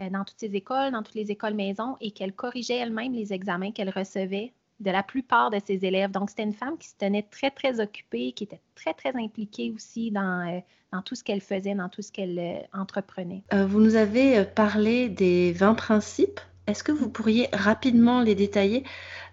euh, 0.00 0.10
dans 0.10 0.24
toutes 0.24 0.40
ses 0.40 0.56
écoles, 0.56 0.92
dans 0.92 1.02
toutes 1.02 1.14
les 1.14 1.30
écoles 1.30 1.54
maison, 1.54 1.96
et 2.00 2.10
qu'elle 2.10 2.32
corrigeait 2.32 2.76
elle-même 2.76 3.12
les 3.12 3.32
examens 3.32 3.70
qu'elle 3.70 3.90
recevait 3.90 4.52
de 4.80 4.90
la 4.90 5.02
plupart 5.02 5.50
de 5.50 5.58
ses 5.64 5.84
élèves. 5.84 6.10
Donc, 6.10 6.30
c'était 6.30 6.42
une 6.42 6.52
femme 6.52 6.76
qui 6.78 6.88
se 6.88 6.96
tenait 6.96 7.26
très, 7.30 7.50
très 7.50 7.80
occupée, 7.80 8.32
qui 8.32 8.44
était 8.44 8.60
très, 8.74 8.94
très 8.94 9.16
impliquée 9.16 9.72
aussi 9.74 10.10
dans, 10.10 10.46
euh, 10.46 10.60
dans 10.92 11.02
tout 11.02 11.14
ce 11.14 11.24
qu'elle 11.24 11.40
faisait, 11.40 11.74
dans 11.74 11.88
tout 11.88 12.02
ce 12.02 12.12
qu'elle 12.12 12.38
euh, 12.38 12.78
entreprenait. 12.78 13.42
Euh, 13.54 13.66
vous 13.66 13.80
nous 13.80 13.96
avez 13.96 14.44
parlé 14.44 15.08
des 15.08 15.52
20 15.52 15.74
principes. 15.74 16.40
Est-ce 16.66 16.82
que 16.82 16.92
vous 16.92 17.08
pourriez 17.08 17.48
rapidement 17.52 18.20
les 18.22 18.34
détailler? 18.34 18.84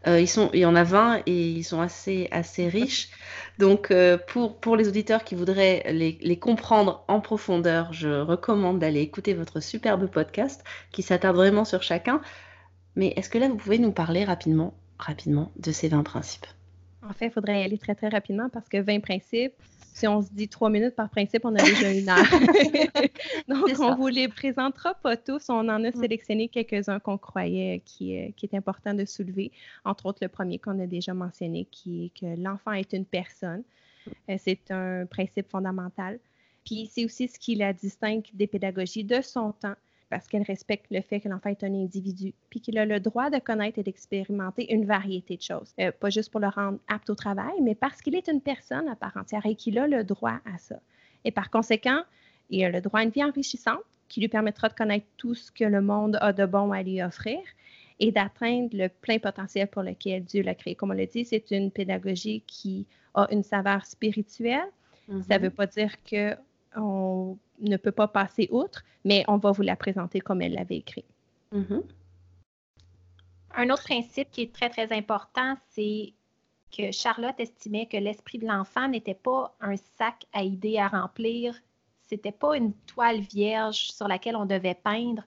Ils 0.06 0.28
sont, 0.28 0.50
Il 0.54 0.60
y 0.60 0.66
en 0.66 0.76
a 0.76 0.84
20 0.84 1.22
et 1.26 1.50
ils 1.50 1.64
sont 1.64 1.80
assez, 1.80 2.28
assez 2.30 2.68
riches. 2.68 3.10
Donc, 3.58 3.92
pour, 4.28 4.60
pour 4.60 4.76
les 4.76 4.88
auditeurs 4.90 5.24
qui 5.24 5.34
voudraient 5.34 5.82
les, 5.88 6.20
les 6.22 6.38
comprendre 6.38 7.06
en 7.08 7.22
profondeur, 7.22 7.92
je 7.94 8.10
recommande 8.10 8.78
d'aller 8.78 9.00
écouter 9.00 9.34
votre 9.34 9.62
superbe 9.62 10.06
podcast 10.08 10.64
qui 10.92 11.02
s'attarde 11.02 11.38
vraiment 11.38 11.66
sur 11.66 11.82
chacun. 11.82 12.22
Mais 12.96 13.14
est-ce 13.16 13.30
que 13.30 13.38
là, 13.38 13.48
vous 13.48 13.56
pouvez 13.56 13.80
nous 13.80 13.94
parler 13.94 14.26
rapidement, 14.26 14.76
rapidement 15.04 15.52
de 15.58 15.72
ces 15.72 15.88
20 15.90 16.04
principes 16.04 16.46
En 17.08 17.14
fait, 17.14 17.28
il 17.28 17.32
faudrait 17.32 17.62
y 17.62 17.64
aller 17.64 17.78
très, 17.78 17.96
très 17.96 18.10
rapidement 18.10 18.50
parce 18.50 18.68
que 18.70 18.78
20 18.78 19.00
principes, 19.02 19.54
si 19.94 20.08
on 20.08 20.22
se 20.24 20.30
dit 20.32 20.48
trois 20.48 20.70
minutes 20.72 20.96
par 20.96 21.10
principe, 21.10 21.46
on 21.46 21.54
a 21.56 21.62
déjà 21.64 21.92
une 21.92 22.10
heure. 22.10 22.26
Donc, 23.48 23.68
on 23.70 23.76
ça. 23.90 23.96
vous 23.96 24.08
les 24.08 24.28
présentera 24.28 24.94
pas 24.96 25.18
tous. 25.18 25.50
On 25.50 25.70
en 25.70 25.84
a 25.84 25.90
Mm. 25.92 26.00
sélectionné 26.02 26.48
quelques-uns 26.48 27.00
qu'on 27.00 27.18
croyait 27.18 27.82
qui, 27.86 28.18
euh, 28.20 28.30
qui 28.36 28.48
est 28.48 28.56
important 28.56 28.94
de 28.96 29.06
soulever. 29.06 29.52
Entre 29.86 30.06
autres, 30.08 30.20
le 30.22 30.30
premier 30.30 30.58
qu'on 30.58 30.80
a 30.80 30.88
déjà 30.88 31.14
mentionné, 31.14 31.66
qui 31.70 32.06
est 32.06 32.20
que 32.20 32.42
l'enfant 32.42 32.72
est 32.72 32.92
une 32.94 33.06
personne. 33.06 33.64
Euh, 34.30 34.36
C'est 34.40 34.72
un 34.72 35.06
principe 35.06 35.50
fondamental. 35.50 36.20
Puis, 36.66 36.90
c'est 36.92 37.06
aussi 37.06 37.28
ce 37.28 37.38
qui 37.38 37.56
la 37.56 37.74
distingue 37.74 38.24
des 38.34 38.48
pédagogies 38.48 39.04
de 39.04 39.22
son 39.22 39.52
temps 39.52 39.76
parce 40.14 40.28
qu'elle 40.28 40.44
respecte 40.44 40.86
le 40.92 41.02
fait 41.02 41.20
que 41.20 41.28
l'enfant 41.28 41.50
est 41.50 41.64
un 41.64 41.74
individu, 41.74 42.36
puis 42.52 42.62
qu'il 42.62 42.78
a 42.78 42.86
le 42.86 43.00
droit 43.00 43.32
de 43.32 43.40
connaître 43.40 43.80
et 43.80 43.84
d'expérimenter 43.84 44.72
une 44.72 44.86
variété 44.86 45.38
de 45.38 45.42
choses. 45.42 45.74
Euh, 45.80 45.92
pas 45.92 46.12
juste 46.12 46.30
pour 46.30 46.40
le 46.40 46.50
rendre 46.50 46.78
apte 46.88 47.10
au 47.10 47.16
travail, 47.16 47.60
mais 47.64 47.74
parce 47.74 48.00
qu'il 48.00 48.14
est 48.14 48.28
une 48.28 48.40
personne 48.40 48.88
à 48.88 48.96
part 48.96 49.18
entière 49.18 49.44
et 49.48 49.56
qu'il 49.56 49.80
a 49.80 49.88
le 49.88 50.04
droit 50.04 50.40
à 50.46 50.60
ça. 50.60 50.76
Et 51.26 51.32
par 51.32 51.50
conséquent, 51.50 52.00
il 52.52 52.64
a 52.64 52.70
le 52.70 52.80
droit 52.80 53.00
à 53.00 53.04
une 53.04 53.10
vie 53.10 53.24
enrichissante 53.24 53.82
qui 54.08 54.20
lui 54.20 54.28
permettra 54.28 54.70
de 54.70 54.76
connaître 54.76 55.08
tout 55.18 55.34
ce 55.34 55.52
que 55.52 55.64
le 55.64 55.82
monde 55.82 56.20
a 56.22 56.32
de 56.32 56.46
bon 56.46 56.72
à 56.72 56.84
lui 56.84 57.02
offrir 57.02 57.40
et 58.00 58.12
d'atteindre 58.12 58.70
le 58.74 58.90
plein 58.90 59.18
potentiel 59.18 59.68
pour 59.68 59.82
lequel 59.82 60.26
Dieu 60.26 60.44
l'a 60.44 60.54
créé. 60.54 60.76
Comme 60.76 60.92
on 60.92 60.94
l'a 60.94 61.08
dit, 61.08 61.26
c'est 61.26 61.50
une 61.50 61.72
pédagogie 61.72 62.44
qui 62.46 62.86
a 63.16 63.28
une 63.32 63.42
saveur 63.42 63.84
spirituelle. 63.88 64.70
Ça 65.28 65.40
ne 65.40 65.44
veut 65.44 65.50
pas 65.50 65.66
dire 65.66 65.92
que 66.04 66.36
on 66.76 67.38
ne 67.60 67.78
peut 67.78 67.92
pas 67.92 68.08
passer 68.08 68.48
outre, 68.52 68.84
mais 69.04 69.24
on 69.28 69.38
va 69.38 69.52
vous 69.52 69.62
la 69.62 69.76
présenter 69.76 70.20
comme 70.20 70.42
elle 70.42 70.54
l'avait 70.54 70.78
écrit. 70.78 71.06
Mhm. 71.52 71.84
Un 73.56 73.70
autre 73.70 73.84
principe 73.84 74.32
qui 74.32 74.42
est 74.42 74.54
très, 74.54 74.70
très 74.70 74.92
important, 74.92 75.56
c'est 75.70 76.14
que 76.76 76.92
Charlotte 76.92 77.40
estimait 77.40 77.86
que 77.86 77.98
l'esprit 77.98 78.40
de 78.40 78.48
l'enfant 78.48 78.88
n'était 78.88 79.14
pas 79.14 79.56
un 79.62 79.76
sac 79.78 80.26
à 80.34 80.44
idées 80.44 80.80
à 80.80 80.88
remplir, 80.88 81.56
c'était 82.02 82.32
pas 82.32 82.58
une 82.58 82.74
toile 82.88 83.20
vierge 83.20 83.92
sur 83.92 84.08
laquelle 84.08 84.36
on 84.36 84.46
devait 84.46 84.76
peindre, 84.76 85.24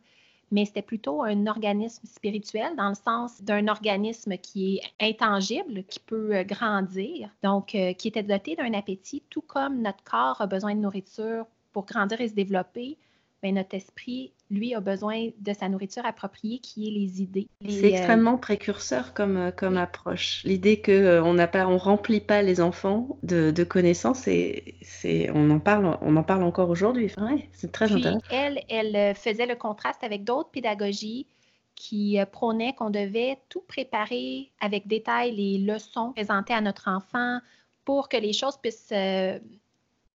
mais 0.50 0.64
c'était 0.64 0.82
plutôt 0.82 1.22
un 1.22 1.46
organisme 1.46 2.06
spirituel 2.06 2.76
dans 2.76 2.88
le 2.88 2.94
sens 2.94 3.42
d'un 3.42 3.68
organisme 3.68 4.36
qui 4.38 4.80
est 4.98 5.10
intangible, 5.10 5.84
qui 5.84 6.00
peut 6.00 6.36
euh, 6.36 6.44
grandir, 6.44 7.30
donc 7.42 7.74
euh, 7.74 7.92
qui 7.92 8.08
était 8.08 8.22
doté 8.22 8.56
d'un 8.56 8.72
appétit, 8.74 9.22
tout 9.30 9.42
comme 9.42 9.82
notre 9.82 10.04
corps 10.04 10.40
a 10.40 10.46
besoin 10.46 10.74
de 10.74 10.80
nourriture 10.80 11.46
pour 11.72 11.84
grandir 11.86 12.20
et 12.20 12.28
se 12.28 12.34
développer. 12.34 12.96
Mais 13.42 13.52
notre 13.52 13.74
esprit, 13.74 14.32
lui, 14.50 14.74
a 14.74 14.80
besoin 14.80 15.28
de 15.38 15.52
sa 15.52 15.68
nourriture 15.68 16.04
appropriée, 16.06 16.58
qui 16.58 16.88
est 16.88 16.90
les 16.90 17.22
idées. 17.22 17.48
C'est 17.68 17.84
euh, 17.84 17.88
extrêmement 17.88 18.38
précurseur 18.38 19.12
comme, 19.14 19.36
euh, 19.36 19.76
approche. 19.76 20.42
L'idée 20.44 20.80
que 20.80 20.92
euh, 20.92 21.32
n'a 21.32 21.46
pas, 21.46 21.66
on 21.66 21.76
remplit 21.76 22.20
pas 22.20 22.42
les 22.42 22.60
enfants 22.60 23.18
de, 23.22 23.50
de 23.50 23.64
connaissances, 23.64 24.26
et 24.26 24.76
c'est, 24.82 25.30
on 25.34 25.50
en 25.50 25.58
parle, 25.58 25.98
on 26.00 26.16
en 26.16 26.22
parle 26.22 26.44
encore 26.44 26.70
aujourd'hui. 26.70 27.12
Ouais, 27.18 27.48
c'est 27.52 27.72
très 27.72 27.86
Puis 27.86 27.96
intéressant. 27.96 28.20
elle, 28.30 28.62
elle 28.68 28.96
euh, 28.96 29.14
faisait 29.14 29.46
le 29.46 29.56
contraste 29.56 30.02
avec 30.02 30.24
d'autres 30.24 30.50
pédagogies 30.50 31.26
qui 31.74 32.18
prônait 32.32 32.72
qu'on 32.72 32.88
devait 32.88 33.38
tout 33.50 33.60
préparer 33.60 34.50
avec 34.60 34.86
détail 34.86 35.36
les 35.36 35.58
leçons 35.58 36.12
présentées 36.12 36.54
à 36.54 36.62
notre 36.62 36.88
enfant 36.88 37.40
pour 37.86 38.08
que 38.10 38.18
les 38.18 38.34
choses 38.34 38.58
puissent 38.58 38.92
euh, 38.92 39.38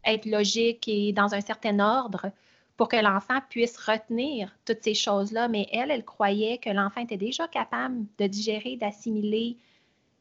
être 0.06 0.26
logiques 0.26 0.88
et 0.88 1.14
dans 1.14 1.36
un 1.36 1.42
certain 1.42 1.80
ordre 1.80 2.32
pour 2.78 2.88
que 2.88 2.96
l'enfant 2.96 3.40
puisse 3.50 3.78
retenir 3.78 4.56
toutes 4.66 4.84
ces 4.84 4.94
choses-là. 4.94 5.48
Mais 5.48 5.68
elle, 5.74 5.92
elle 5.92 6.06
croyait 6.06 6.60
que 6.60 6.70
l'enfant 6.70 7.02
était 7.02 7.18
déjà 7.18 7.48
capable 7.48 8.06
de 8.20 8.28
digérer, 8.28 8.78
d'assimiler 8.78 9.58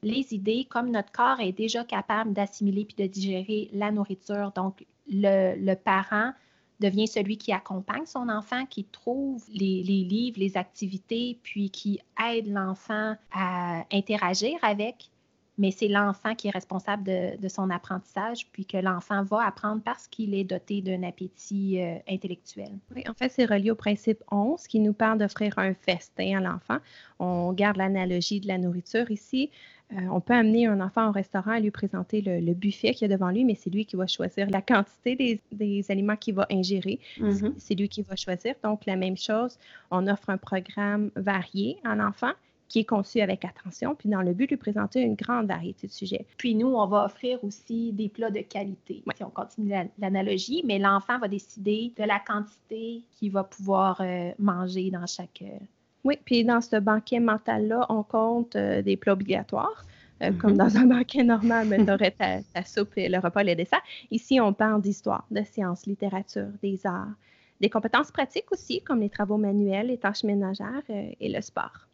les 0.03 0.35
idées, 0.35 0.67
comme 0.69 0.91
notre 0.91 1.13
corps 1.13 1.41
est 1.41 1.53
déjà 1.53 1.85
capable 1.85 2.33
d'assimiler 2.33 2.85
puis 2.85 2.97
de 2.97 3.11
digérer 3.11 3.69
la 3.73 3.91
nourriture. 3.91 4.53
Donc, 4.55 4.85
le, 5.09 5.75
parent 5.75 6.33
devient 6.81 7.07
celui 7.07 7.39
qui 7.39 7.53
accompagne 7.53 8.07
son 8.07 8.29
enfant, 8.29 8.67
qui 8.67 8.85
trouve 8.85 9.45
les, 9.53 9.83
les 9.83 10.05
livres, 10.05 10.39
les 10.39 10.57
activités, 10.57 11.39
puis 11.43 11.71
qui 11.71 12.01
aide 12.23 12.49
l'enfant 12.49 13.17
à 13.33 13.85
interagir 13.93 14.59
avec 14.63 15.11
mais 15.59 15.71
c'est 15.71 15.89
l'enfant 15.89 16.35
qui 16.35 16.49
est 16.49 16.51
responsable 16.51 17.05
de, 17.05 17.49
son 17.49 17.71
apprentissage, 17.71 18.47
puis 18.53 18.67
que 18.67 18.77
l'enfant 18.77 19.23
va 19.23 19.47
apprendre 19.47 19.81
parce 19.83 20.07
qu'il 20.07 20.35
est 20.35 20.45
doté 20.45 20.83
d'un 20.83 21.03
appétit 21.03 21.81
euh, 21.81 21.97
intellectuel. 22.09 22.71
Oui, 22.95 23.05
en 23.09 23.15
fait, 23.15 23.31
c'est 23.31 23.47
relié 23.47 23.71
au 23.71 23.75
principe 23.75 24.23
11 24.31 24.67
qui 24.67 24.81
nous 24.81 24.93
parle 24.93 25.19
d'offrir 25.19 25.59
un 25.59 25.75
festin 25.75 26.39
à 26.39 26.41
l'enfant. 26.41 26.79
On 27.19 27.53
garde 27.53 27.77
l'analogie 27.77 28.41
de 28.41 28.49
la 28.49 28.59
nourriture 28.59 29.11
ici. 29.11 29.51
Euh, 29.93 30.01
on 30.11 30.21
peut 30.21 30.35
amener 30.35 30.67
un 30.67 30.81
enfant 30.81 31.09
au 31.09 31.13
restaurant 31.13 31.55
et 31.55 31.61
lui 31.61 31.71
présenter 31.71 32.21
le, 32.21 32.55
buffet 32.55 32.93
qu'il 32.93 33.09
y 33.09 33.13
a 33.13 33.17
devant 33.17 33.31
lui, 33.31 33.45
mais 33.45 33.55
c'est 33.55 33.71
lui 33.71 33.87
qui 33.87 33.95
va 33.95 34.09
choisir 34.09 34.51
la 34.51 34.61
quantité 34.61 35.41
des, 35.53 35.91
aliments 35.91 36.17
qu'il 36.17 36.35
va 36.35 36.47
ingérer. 36.51 36.99
Mm-hmm. 37.19 37.53
C'est 37.59 37.77
lui 37.77 37.89
qui 37.89 38.03
va 38.03 38.17
choisir. 38.17 38.55
Donc, 38.65 38.85
la 38.87 38.97
même 38.97 39.17
chose, 39.17 39.59
on 39.93 40.09
offre 40.09 40.31
un 40.31 40.39
programme 40.39 41.11
varié 41.15 41.79
à 41.85 41.95
l'enfant 41.95 42.33
qui 42.69 42.81
est 42.81 42.85
conçu 42.85 43.21
avec 43.21 43.45
attention, 43.45 43.95
puis 43.95 44.09
dans 44.09 44.23
le 44.23 44.33
but 44.33 44.51
de 44.51 44.57
présenter 44.57 45.01
une 45.01 45.15
grande 45.15 45.47
variété 45.47 45.87
de 45.87 45.93
sujets. 45.93 46.27
Puis 46.37 46.55
nous, 46.55 46.69
on 46.69 46.87
va 46.87 47.05
offrir 47.05 47.43
aussi 47.45 47.93
des 47.93 48.09
plats 48.09 48.31
de 48.31 48.41
qualité. 48.41 49.03
Si 49.15 49.25
on 49.25 49.31
continue 49.31 49.73
l'analogie, 49.99 50.63
mais 50.67 50.79
l'enfant 50.79 51.19
va 51.19 51.29
décider 51.29 51.93
de 51.97 52.05
la 52.05 52.19
quantité 52.19 53.03
qu'il 53.13 53.33
va 53.33 53.45
pouvoir 53.45 54.01
euh, 54.01 54.31
manger 54.39 54.91
dans 54.91 55.07
chaque... 55.07 55.43
Euh, 55.43 55.59
oui, 56.05 56.19
puis 56.25 56.45
dans 56.45 56.61
ce 56.61 56.77
banquet 56.77 57.21
mental-là, 57.21 57.87
on 57.89 58.03
compte 58.03 58.55
euh, 58.57 58.83
des 58.83 58.97
plats 58.97 59.15
obligatoires. 59.15 59.85
Comme 60.19 60.55
mm-hmm. 60.55 60.57
dans 60.57 60.77
un 60.79 60.87
banquet 60.87 61.23
normal, 61.23 61.69
mais 61.69 61.85
tu 61.85 61.93
aurais 61.93 62.11
ta, 62.11 62.65
soupe, 62.65 62.97
et 62.97 63.07
le 63.07 63.19
repas, 63.19 63.43
les 63.43 63.55
desserts. 63.55 63.83
Ici, 64.11 64.41
on 64.41 64.55
parle 64.55 64.81
d'histoire, 64.81 65.27
de 65.31 65.43
sciences, 65.43 65.85
littérature, 65.85 66.49
des 66.63 66.87
arts, 66.87 67.13
des 67.61 67.69
compétences 67.69 68.11
pratiques 68.11 68.51
aussi, 68.51 68.81
comme 68.81 69.01
les 69.01 69.11
travaux 69.11 69.37
manuels, 69.37 69.89
les 69.89 69.99
tâches 69.99 70.25
ménagères 70.25 70.81
et 70.89 71.29
le 71.29 71.43
sport. 71.43 71.87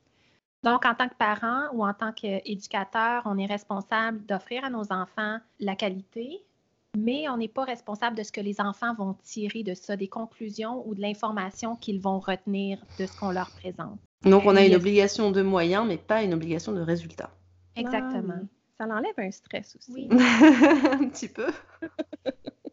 Donc, 0.64 0.86
en 0.86 0.94
tant 0.94 1.08
que 1.08 1.14
parent 1.14 1.68
ou 1.72 1.84
en 1.84 1.92
tant 1.92 2.12
qu'éducateur, 2.12 3.22
on 3.24 3.36
est 3.36 3.46
responsable 3.46 4.24
d'offrir 4.26 4.64
à 4.64 4.70
nos 4.70 4.92
enfants 4.92 5.38
la 5.58 5.74
qualité, 5.74 6.40
mais 6.96 7.28
on 7.28 7.36
n'est 7.36 7.48
pas 7.48 7.64
responsable 7.64 8.16
de 8.16 8.22
ce 8.22 8.30
que 8.30 8.40
les 8.40 8.60
enfants 8.60 8.94
vont 8.94 9.16
tirer 9.22 9.64
de 9.64 9.74
ça, 9.74 9.96
des 9.96 10.08
conclusions 10.08 10.86
ou 10.86 10.94
de 10.94 11.00
l'information 11.00 11.74
qu'ils 11.74 12.00
vont 12.00 12.20
retenir 12.20 12.78
de 12.98 13.06
ce 13.06 13.18
qu'on 13.18 13.30
leur 13.30 13.50
présente. 13.50 13.98
Donc, 14.22 14.44
on 14.46 14.54
a 14.54 14.64
une 14.64 14.76
obligation 14.76 15.32
de 15.32 15.42
moyens, 15.42 15.84
mais 15.86 15.96
pas 15.96 16.22
une 16.22 16.34
obligation 16.34 16.72
de 16.72 16.80
résultat. 16.80 17.30
Exactement. 17.74 18.40
Ça 18.78 18.86
l'enlève 18.86 19.14
un 19.18 19.30
stress 19.30 19.76
aussi. 19.76 19.92
Oui. 19.92 20.08
un 20.12 21.08
petit 21.08 21.28
peu. 21.28 21.48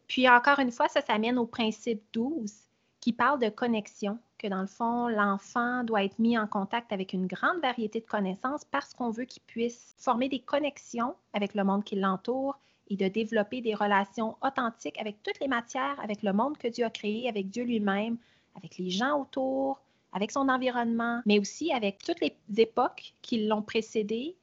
Puis 0.08 0.28
encore 0.30 0.60
une 0.60 0.72
fois, 0.72 0.88
ça 0.90 1.02
s'amène 1.02 1.38
au 1.38 1.46
principe 1.46 2.04
12 2.14 2.52
qui 3.00 3.14
parle 3.14 3.40
de 3.40 3.50
connexion 3.50 4.20
que 4.40 4.48
dans 4.48 4.62
le 4.62 4.68
fond, 4.68 5.08
l'enfant 5.08 5.84
doit 5.84 6.04
être 6.04 6.18
mis 6.18 6.38
en 6.38 6.48
contact 6.48 6.92
avec 6.92 7.14
une 7.14 7.28
grande 7.28 7.62
variété 7.62 8.00
de 8.00 8.06
connaissances 8.06 8.66
parce 8.66 8.94
qu'on 8.94 9.12
veut 9.12 9.26
qu'il 9.26 9.44
puisse 9.44 9.96
former 10.00 10.30
des 10.30 10.40
connexions 10.40 11.16
avec 11.34 11.54
le 11.54 11.64
monde 11.64 11.84
qui 11.84 11.96
l'entoure 11.96 12.58
et 12.88 12.96
de 12.96 13.08
développer 13.08 13.62
des 13.62 13.76
relations 13.76 14.36
authentiques 14.42 15.00
avec 15.00 15.22
toutes 15.22 15.40
les 15.40 15.48
matières, 15.48 16.00
avec 16.02 16.24
le 16.24 16.34
monde 16.34 16.58
que 16.58 16.68
Dieu 16.68 16.86
a 16.86 16.90
créé, 16.90 17.30
avec 17.30 17.50
Dieu 17.50 17.64
lui-même, 17.64 18.18
avec 18.56 18.78
les 18.78 18.90
gens 18.90 19.22
autour, 19.22 19.80
avec 20.12 20.32
son 20.32 20.50
environnement, 20.50 21.22
mais 21.26 21.40
aussi 21.40 21.72
avec 21.72 22.00
toutes 22.00 22.20
les 22.22 22.36
époques 22.58 23.14
qui 23.22 23.46
l'ont 23.46 23.62
précédé, 23.62 24.36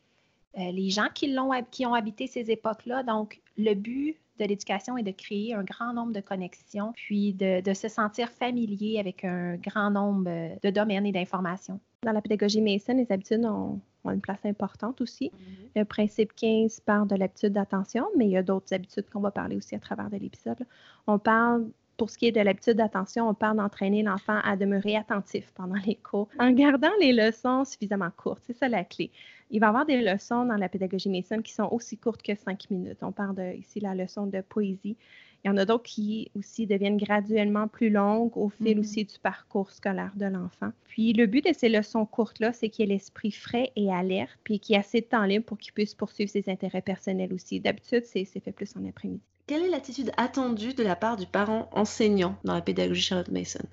euh, 0.59 0.71
les 0.71 0.91
gens 0.91 1.09
qui, 1.13 1.33
l'ont, 1.33 1.51
qui 1.71 1.87
ont 1.87 1.95
habité 1.95 2.27
ces 2.27 2.51
époques-là. 2.51 3.03
Donc, 3.03 3.41
le 3.57 3.75
but 3.75 4.17
de 4.39 4.45
l'éducation 4.45 4.97
est 4.97 5.03
de 5.03 5.11
créer 5.11 5.55
un 5.55 5.63
grand 5.63 5.93
nombre 5.93 6.13
de 6.13 6.21
connexions, 6.21 6.93
puis 6.95 7.33
de, 7.33 7.63
se 7.75 7.89
sentir 7.89 8.29
familier 8.31 8.99
avec 8.99 9.25
un 9.25 9.57
grand 9.57 9.91
nombre 9.91 10.31
de 10.63 10.71
domaines 10.71 11.07
et 11.07 11.13
d'informations. 11.13 11.81
Dans 12.03 12.13
la 12.13 12.23
pédagogie 12.23 12.61
Mason, 12.61 12.95
les 12.97 13.11
habitudes 13.11 13.45
ont, 13.45 13.81
une 14.05 14.21
place 14.21 14.45
importante 14.45 15.01
aussi. 15.01 15.31
Mm-hmm. 15.31 15.81
Le 15.81 15.85
principe 15.85 16.33
15 16.37 16.79
parle 16.81 17.09
de 17.09 17.17
l'habitude 17.17 17.53
d'attention, 17.53 18.07
mais 18.17 18.27
il 18.27 18.31
y 18.31 18.37
a 18.37 18.43
d'autres 18.45 18.73
habitudes 18.73 19.11
qu'on 19.11 19.21
va 19.21 19.33
parler 19.33 19.57
aussi 19.57 19.75
à 19.75 19.81
travers 19.81 20.09
de 20.11 20.17
l'épisode. 20.17 20.65
On 21.09 21.19
parle 21.19 21.67
pour 21.97 22.11
ce 22.11 22.19
qui 22.19 22.27
est 22.27 22.33
de 22.33 22.41
l'habitude 22.41 22.75
d'attention, 22.75 23.29
on 23.29 23.35
parle 23.35 23.57
d'entraîner 23.57 24.03
l'enfant 24.03 24.39
à 24.45 24.57
demeurer 24.57 24.97
attentif 24.97 25.53
pendant 25.55 25.81
les 25.87 25.97
cours 25.97 26.29
en 26.39 26.51
gardant 26.53 26.91
les 27.01 27.13
leçons 27.13 27.65
suffisamment 27.65 28.11
courtes. 28.17 28.43
C'est 28.47 28.57
ça 28.57 28.69
la 28.69 28.85
clé. 28.85 29.11
Il 29.51 29.61
va 29.61 29.67
y 29.67 29.69
avoir 29.69 29.87
des 29.87 30.03
leçons 30.03 30.45
dans 30.45 30.57
la 30.57 30.69
pédagogie 30.69 31.09
Mason 31.09 31.41
qui 31.41 31.53
sont 31.53 31.69
aussi 31.71 31.97
courtes 31.97 32.23
que 32.23 32.35
cinq 32.35 32.69
minutes. 32.71 32.99
On 33.03 33.13
parle 33.13 33.37
de, 33.37 33.57
ici 33.57 33.81
la 33.81 33.95
leçon 33.95 34.27
de 34.27 34.41
poésie. 34.41 34.97
Il 35.45 35.49
y 35.49 35.51
en 35.51 35.57
a 35.57 35.65
d'autres 35.65 35.85
qui 35.85 36.33
aussi 36.35 36.67
deviennent 36.67 36.97
graduellement 36.97 37.69
plus 37.69 37.89
longues 37.89 38.37
au 38.37 38.49
fil 38.49 38.77
mm-hmm. 38.77 38.81
aussi 38.81 39.05
du 39.05 39.19
parcours 39.21 39.71
scolaire 39.71 40.13
de 40.17 40.27
l'enfant. 40.27 40.73
Puis 40.87 41.13
le 41.13 41.27
but 41.27 41.47
de 41.47 41.53
ces 41.53 41.69
leçons 41.69 42.05
courtes-là, 42.05 42.53
c'est 42.53 42.69
qu'il 42.69 42.91
ait 42.91 42.95
l'esprit 42.95 43.31
frais 43.31 43.71
et 43.77 43.93
alerte, 43.93 44.37
puis 44.43 44.59
qu'il 44.59 44.75
y 44.75 44.77
ait 44.77 44.81
assez 44.81 45.01
de 45.01 45.07
temps 45.07 45.25
libre 45.25 45.45
pour 45.45 45.59
qu'il 45.59 45.73
puisse 45.73 45.95
poursuivre 45.95 46.31
ses 46.31 46.49
intérêts 46.49 46.83
personnels 46.83 47.33
aussi. 47.33 47.61
D'habitude, 47.61 48.05
c'est 48.05 48.25
fait 48.25 48.53
plus 48.53 48.75
en 48.77 48.85
après-midi. 48.89 49.23
Quelle 49.47 49.63
est 49.63 49.71
l'attitude 49.71 50.11
attendue 50.17 50.75
de 50.75 50.83
la 50.83 50.97
part 50.97 51.17
du 51.17 51.27
parent 51.27 51.69
enseignant 51.71 52.37
dans 52.43 52.55
la 52.55 52.63
pédagogie 52.63 53.03
Charlotte 53.03 53.31
Mason? 53.31 53.65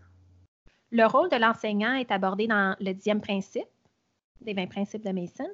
Le 0.92 1.08
rôle 1.08 1.30
de 1.32 1.38
l'enseignant 1.38 1.96
est 1.96 2.12
abordé 2.12 2.46
dans 2.46 2.76
le 2.80 2.94
dixième 2.94 3.22
principe 3.22 3.66
des 4.42 4.54
20 4.54 4.68
principes 4.68 5.04
de 5.04 5.12
Mason. 5.12 5.50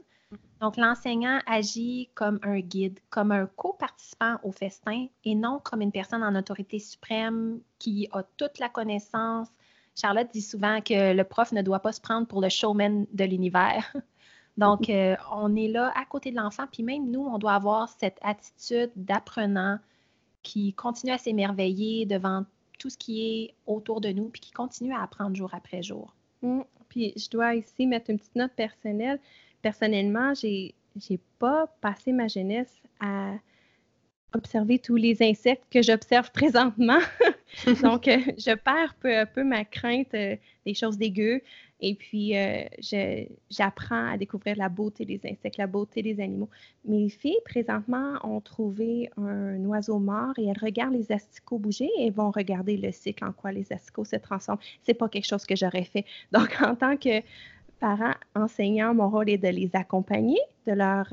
Donc, 0.61 0.77
l'enseignant 0.77 1.39
agit 1.45 2.09
comme 2.13 2.39
un 2.43 2.59
guide, 2.59 2.99
comme 3.09 3.31
un 3.31 3.47
co-participant 3.47 4.37
au 4.43 4.51
festin 4.51 5.07
et 5.23 5.33
non 5.33 5.59
comme 5.63 5.81
une 5.81 5.91
personne 5.91 6.23
en 6.23 6.35
autorité 6.35 6.79
suprême 6.79 7.61
qui 7.79 8.09
a 8.11 8.23
toute 8.37 8.59
la 8.59 8.69
connaissance. 8.69 9.47
Charlotte 9.95 10.29
dit 10.31 10.41
souvent 10.41 10.81
que 10.81 11.13
le 11.13 11.23
prof 11.23 11.51
ne 11.51 11.61
doit 11.61 11.79
pas 11.79 11.93
se 11.93 12.01
prendre 12.01 12.27
pour 12.27 12.41
le 12.41 12.49
showman 12.49 13.05
de 13.11 13.23
l'univers. 13.23 13.93
Donc, 14.57 14.89
euh, 14.89 15.15
on 15.31 15.55
est 15.55 15.69
là 15.69 15.93
à 15.95 16.05
côté 16.05 16.31
de 16.31 16.35
l'enfant, 16.35 16.65
puis 16.71 16.83
même 16.83 17.09
nous, 17.09 17.21
on 17.21 17.37
doit 17.37 17.53
avoir 17.53 17.87
cette 17.87 18.17
attitude 18.21 18.91
d'apprenant 18.97 19.79
qui 20.43 20.73
continue 20.73 21.13
à 21.13 21.17
s'émerveiller 21.17 22.05
devant 22.05 22.45
tout 22.77 22.89
ce 22.89 22.97
qui 22.97 23.21
est 23.21 23.53
autour 23.65 24.01
de 24.01 24.09
nous, 24.09 24.29
puis 24.29 24.41
qui 24.41 24.51
continue 24.51 24.93
à 24.93 25.01
apprendre 25.01 25.35
jour 25.35 25.49
après 25.53 25.81
jour. 25.81 26.13
Mm. 26.41 26.61
Puis 26.89 27.13
je 27.15 27.29
dois 27.29 27.55
ici 27.55 27.87
mettre 27.87 28.09
une 28.09 28.17
petite 28.17 28.35
note 28.35 28.53
personnelle. 28.53 29.19
Personnellement, 29.61 30.33
j'ai 30.33 30.75
n'ai 31.09 31.19
pas 31.37 31.67
passé 31.81 32.11
ma 32.11 32.27
jeunesse 32.27 32.81
à 32.99 33.33
observer 34.33 34.79
tous 34.79 34.95
les 34.95 35.21
insectes 35.23 35.63
que 35.71 35.81
j'observe 35.81 36.31
présentement. 36.33 36.99
Donc, 37.81 38.07
euh, 38.07 38.17
je 38.37 38.55
perds 38.55 38.95
peu 38.99 39.15
à 39.15 39.25
peu 39.25 39.43
ma 39.43 39.65
crainte 39.65 40.13
euh, 40.13 40.35
des 40.65 40.73
choses 40.73 40.97
dégueu. 40.97 41.41
Et 41.81 41.95
puis, 41.95 42.37
euh, 42.37 42.65
j'apprends 43.49 44.11
à 44.11 44.17
découvrir 44.17 44.57
la 44.57 44.67
beauté 44.67 45.05
des 45.05 45.21
insectes, 45.23 45.57
la 45.57 45.65
beauté 45.65 46.01
des 46.01 46.19
animaux. 46.19 46.49
Mes 46.83 47.07
filles, 47.07 47.39
présentement, 47.45 48.15
ont 48.23 48.41
trouvé 48.41 49.09
un 49.15 49.63
oiseau 49.63 49.97
mort 49.97 50.33
et 50.37 50.45
elles 50.47 50.59
regardent 50.61 50.95
les 50.95 51.11
asticots 51.13 51.57
bouger 51.57 51.89
et 51.97 52.09
vont 52.09 52.31
regarder 52.31 52.75
le 52.75 52.91
cycle 52.91 53.23
en 53.23 53.31
quoi 53.31 53.53
les 53.53 53.71
asticots 53.71 54.03
se 54.03 54.17
transforment. 54.17 54.59
C'est 54.83 54.93
pas 54.93 55.07
quelque 55.07 55.27
chose 55.27 55.45
que 55.45 55.55
j'aurais 55.55 55.85
fait. 55.85 56.03
Donc, 56.33 56.49
en 56.61 56.75
tant 56.75 56.97
que 56.97 57.21
parent 57.79 58.13
enseignant, 58.35 58.93
mon 58.93 59.09
rôle 59.09 59.29
est 59.29 59.37
de 59.37 59.47
les 59.47 59.69
accompagner, 59.73 60.39
de 60.67 60.73
leur 60.73 61.07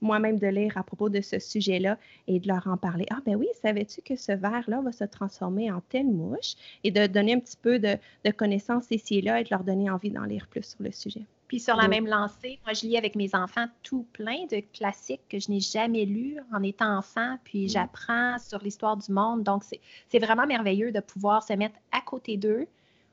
moi-même 0.00 0.38
de 0.38 0.46
lire 0.46 0.76
à 0.76 0.82
propos 0.82 1.08
de 1.08 1.20
ce 1.20 1.38
sujet-là 1.38 1.98
et 2.26 2.40
de 2.40 2.48
leur 2.48 2.66
en 2.66 2.76
parler. 2.76 3.06
Ah 3.10 3.20
ben 3.24 3.36
oui, 3.36 3.48
savais-tu 3.62 4.02
que 4.02 4.16
ce 4.16 4.32
verre-là 4.32 4.80
va 4.80 4.92
se 4.92 5.04
transformer 5.04 5.70
en 5.70 5.80
telle 5.88 6.06
mouche? 6.06 6.54
Et 6.84 6.90
de 6.90 7.06
donner 7.06 7.34
un 7.34 7.40
petit 7.40 7.56
peu 7.56 7.78
de, 7.78 7.98
connaissances 8.36 8.86
ici 8.90 9.18
et 9.18 9.22
là 9.22 9.40
et 9.40 9.44
de 9.44 9.48
leur 9.50 9.64
donner 9.64 9.90
envie 9.90 10.10
d'en 10.10 10.24
lire 10.24 10.46
plus 10.48 10.64
sur 10.64 10.82
le 10.82 10.92
sujet. 10.92 11.22
Puis 11.48 11.60
sur 11.60 11.76
la 11.76 11.86
même 11.86 12.06
lancée, 12.06 12.58
moi, 12.64 12.74
je 12.74 12.86
lis 12.86 12.98
avec 12.98 13.14
mes 13.14 13.32
enfants 13.34 13.66
tout 13.84 14.04
plein 14.12 14.46
de 14.50 14.60
classiques 14.72 15.22
que 15.28 15.38
je 15.38 15.50
n'ai 15.50 15.60
jamais 15.60 16.04
lus 16.04 16.38
en 16.52 16.60
étant 16.62 16.98
enfant, 16.98 17.36
puis 17.44 17.66
mm. 17.66 17.68
j'apprends 17.68 18.38
sur 18.38 18.58
l'histoire 18.62 18.96
du 18.96 19.12
monde. 19.12 19.44
Donc, 19.44 19.62
c'est 20.08 20.18
vraiment 20.18 20.46
merveilleux 20.46 20.90
de 20.90 21.00
pouvoir 21.00 21.44
se 21.44 21.52
mettre 21.52 21.76
à 21.92 22.00
côté 22.00 22.36
d'eux. 22.36 22.66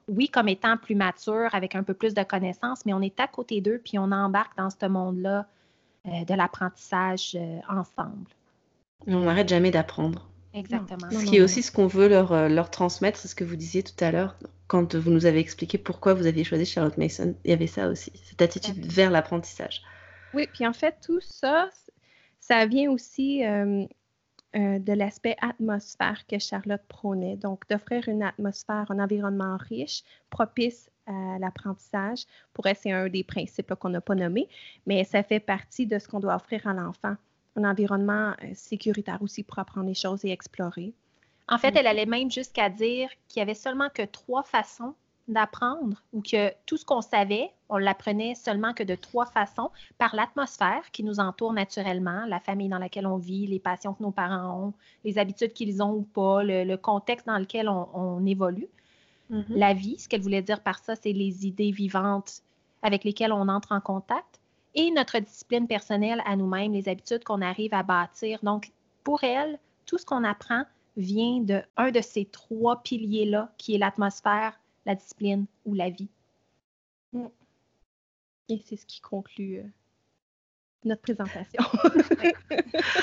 Oui, 0.07 0.29
comme 0.29 0.49
étant 0.49 0.77
plus 0.77 0.95
mature, 0.95 1.49
avec 1.53 1.75
un 1.75 1.83
peu 1.83 1.93
plus 1.93 2.13
de 2.13 2.23
connaissances, 2.23 2.85
mais 2.85 2.93
on 2.93 3.01
est 3.01 3.19
à 3.19 3.27
côté 3.27 3.61
d'eux, 3.61 3.81
puis 3.83 3.97
on 3.97 4.11
embarque 4.11 4.57
dans 4.57 4.69
ce 4.69 4.85
monde-là 4.85 5.47
euh, 6.07 6.25
de 6.25 6.33
l'apprentissage 6.33 7.35
euh, 7.35 7.59
ensemble. 7.69 8.27
On 9.07 9.21
n'arrête 9.21 9.49
jamais 9.49 9.71
d'apprendre. 9.71 10.29
Exactement. 10.53 11.09
ce 11.09 11.25
qui 11.25 11.37
est 11.37 11.41
aussi 11.41 11.63
ce 11.63 11.71
qu'on 11.71 11.87
veut 11.87 12.07
leur, 12.07 12.31
euh, 12.31 12.47
leur 12.47 12.69
transmettre, 12.69 13.17
c'est 13.17 13.27
ce 13.27 13.33
que 13.33 13.43
vous 13.43 13.55
disiez 13.55 13.81
tout 13.81 13.95
à 14.03 14.11
l'heure, 14.11 14.37
quand 14.67 14.95
vous 14.95 15.09
nous 15.09 15.25
avez 15.25 15.39
expliqué 15.39 15.79
pourquoi 15.79 16.13
vous 16.13 16.27
aviez 16.27 16.43
choisi 16.43 16.65
Charlotte 16.65 16.97
Mason. 16.97 17.35
Il 17.43 17.49
y 17.49 17.53
avait 17.53 17.67
ça 17.67 17.87
aussi, 17.87 18.11
cette 18.23 18.41
attitude 18.41 18.85
vers 18.85 19.09
l'apprentissage. 19.09 19.81
Oui, 20.33 20.47
puis 20.53 20.67
en 20.67 20.73
fait, 20.73 20.95
tout 21.03 21.21
ça, 21.21 21.69
ça 22.39 22.65
vient 22.67 22.91
aussi 22.91 23.43
euh, 23.45 23.85
euh, 24.55 24.79
de 24.79 24.93
l'aspect 24.93 25.35
atmosphère 25.41 26.25
que 26.27 26.37
Charlotte 26.37 26.81
prônait. 26.87 27.37
Donc, 27.37 27.67
d'offrir 27.69 28.07
une 28.07 28.21
atmosphère, 28.21 28.85
un 28.89 28.99
environnement 28.99 29.57
riche, 29.57 30.03
propice 30.29 30.91
à 31.07 31.39
l'apprentissage. 31.39 32.25
Pour 32.53 32.67
elle, 32.67 32.75
c'est 32.75 32.91
un 32.91 33.09
des 33.09 33.23
principes 33.23 33.73
qu'on 33.75 33.89
n'a 33.89 34.01
pas 34.01 34.15
nommé, 34.15 34.47
mais 34.85 35.03
ça 35.03 35.23
fait 35.23 35.39
partie 35.39 35.87
de 35.87 35.97
ce 35.97 36.07
qu'on 36.07 36.19
doit 36.19 36.35
offrir 36.35 36.67
à 36.67 36.73
l'enfant. 36.73 37.15
Un 37.55 37.63
environnement 37.63 38.33
euh, 38.43 38.51
sécuritaire 38.53 39.21
aussi 39.21 39.43
pour 39.43 39.59
apprendre 39.59 39.87
les 39.87 39.95
choses 39.95 40.23
et 40.23 40.29
explorer. 40.29 40.93
En 41.49 41.57
fait, 41.57 41.75
elle 41.75 41.87
allait 41.87 42.05
même 42.05 42.31
jusqu'à 42.31 42.69
dire 42.69 43.09
qu'il 43.27 43.39
y 43.39 43.43
avait 43.43 43.53
seulement 43.53 43.89
que 43.89 44.03
trois 44.03 44.43
façons 44.43 44.95
d'apprendre 45.27 46.03
ou 46.12 46.21
que 46.21 46.51
tout 46.65 46.77
ce 46.77 46.86
qu'on 46.86 47.01
savait, 47.01 47.51
on 47.69 47.77
l'apprenait 47.77 48.36
seulement 48.36 48.73
que 48.73 48.83
de 48.83 48.95
trois 48.95 49.25
façons, 49.25 49.69
par 49.97 50.15
l'atmosphère 50.15 50.91
qui 50.91 51.03
nous 51.03 51.19
entoure 51.19 51.53
naturellement, 51.53 52.25
la 52.27 52.39
famille 52.39 52.69
dans 52.69 52.77
laquelle 52.77 53.07
on 53.07 53.17
vit, 53.17 53.47
les 53.47 53.59
passions 53.59 53.93
que 53.93 54.03
nos 54.03 54.12
parents 54.12 54.67
ont, 54.67 54.73
les 55.05 55.17
habitudes 55.17 55.53
qu'ils 55.53 55.81
ont 55.81 55.93
ou 55.93 56.01
pas, 56.01 56.43
le, 56.43 56.75
contexte 56.75 57.27
dans 57.27 57.38
lequel 57.38 57.69
on, 57.69 58.25
évolue. 58.25 58.67
Mm-hmm. 59.31 59.45
La 59.49 59.73
vie, 59.73 59.97
ce 59.97 60.09
qu'elle 60.09 60.21
voulait 60.21 60.41
dire 60.41 60.62
par 60.62 60.79
ça, 60.79 60.95
c'est 60.95 61.13
les 61.13 61.47
idées 61.47 61.71
vivantes 61.71 62.41
avec 62.81 63.03
lesquelles 63.05 63.31
on 63.31 63.47
entre 63.47 63.71
en 63.71 63.79
contact 63.79 64.41
et 64.75 64.91
notre 64.91 65.19
discipline 65.19 65.67
personnelle 65.67 66.21
à 66.25 66.36
nous-mêmes, 66.36 66.73
les 66.73 66.89
habitudes 66.89 67.23
qu'on 67.23 67.41
arrive 67.41 67.73
à 67.73 67.83
bâtir. 67.83 68.39
Donc, 68.43 68.71
pour 69.03 69.23
elle, 69.23 69.59
tout 69.86 69.97
ce 69.97 70.05
qu'on 70.05 70.23
apprend 70.23 70.63
vient 70.97 71.39
de 71.39 71.62
un 71.77 71.91
de 71.91 72.01
ces 72.01 72.25
trois 72.25 72.81
piliers-là, 72.81 73.51
qui 73.57 73.75
est 73.75 73.77
l'atmosphère, 73.77 74.59
la 74.86 74.96
discipline 74.96 75.46
ou 75.65 75.74
la 75.74 75.89
vie. 75.89 76.10
Mm. 77.13 77.28
Et 78.50 78.62
c'est 78.65 78.76
ce 78.76 78.86
qui 78.86 79.02
conclut 79.02 79.60
euh, 79.60 79.63
notre 80.86 81.02
présentation. 81.02 81.63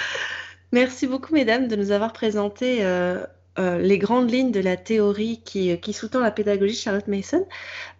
Merci 0.72 1.06
beaucoup, 1.06 1.34
mesdames, 1.34 1.68
de 1.68 1.76
nous 1.76 1.90
avoir 1.90 2.12
présenté 2.12 2.84
euh, 2.84 3.24
euh, 3.58 3.78
les 3.78 3.98
grandes 3.98 4.30
lignes 4.30 4.52
de 4.52 4.60
la 4.60 4.76
théorie 4.76 5.42
qui, 5.42 5.92
sous-tend 5.92 6.20
la 6.20 6.30
pédagogie 6.30 6.76
Charlotte 6.76 7.08
Mason. 7.08 7.46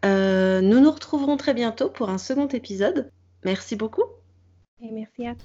nous 0.05 0.81
nous 0.81 0.91
retrouverons 0.91 1.37
très 1.37 1.55
bientôt 1.55 1.89
pour 1.89 2.11
un 2.11 2.19
second 2.19 2.49
épisode. 2.49 3.11
Merci 3.45 3.75
beaucoup. 3.75 4.05
Et 4.83 4.91
merci 4.91 5.27
à 5.27 5.35
toi. 5.35 5.45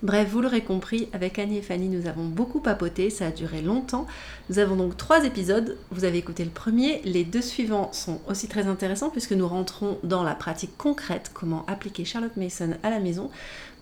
Bref, 0.00 0.28
vous 0.30 0.40
l'aurez 0.40 0.62
compris, 0.62 1.08
avec 1.12 1.40
Annie 1.40 1.58
et 1.58 1.62
Fanny, 1.62 1.88
nous 1.88 2.06
avons 2.06 2.24
beaucoup 2.24 2.60
papoté, 2.60 3.10
ça 3.10 3.26
a 3.26 3.30
duré 3.32 3.62
longtemps. 3.62 4.06
Nous 4.48 4.60
avons 4.60 4.76
donc 4.76 4.96
trois 4.96 5.24
épisodes, 5.24 5.76
vous 5.90 6.04
avez 6.04 6.18
écouté 6.18 6.44
le 6.44 6.50
premier, 6.50 7.02
les 7.04 7.24
deux 7.24 7.42
suivants 7.42 7.92
sont 7.92 8.20
aussi 8.28 8.46
très 8.46 8.68
intéressants 8.68 9.10
puisque 9.10 9.32
nous 9.32 9.48
rentrons 9.48 9.98
dans 10.04 10.22
la 10.22 10.36
pratique 10.36 10.76
concrète, 10.78 11.32
comment 11.34 11.66
appliquer 11.66 12.04
Charlotte 12.04 12.36
Mason 12.36 12.76
à 12.84 12.90
la 12.90 13.00
maison 13.00 13.28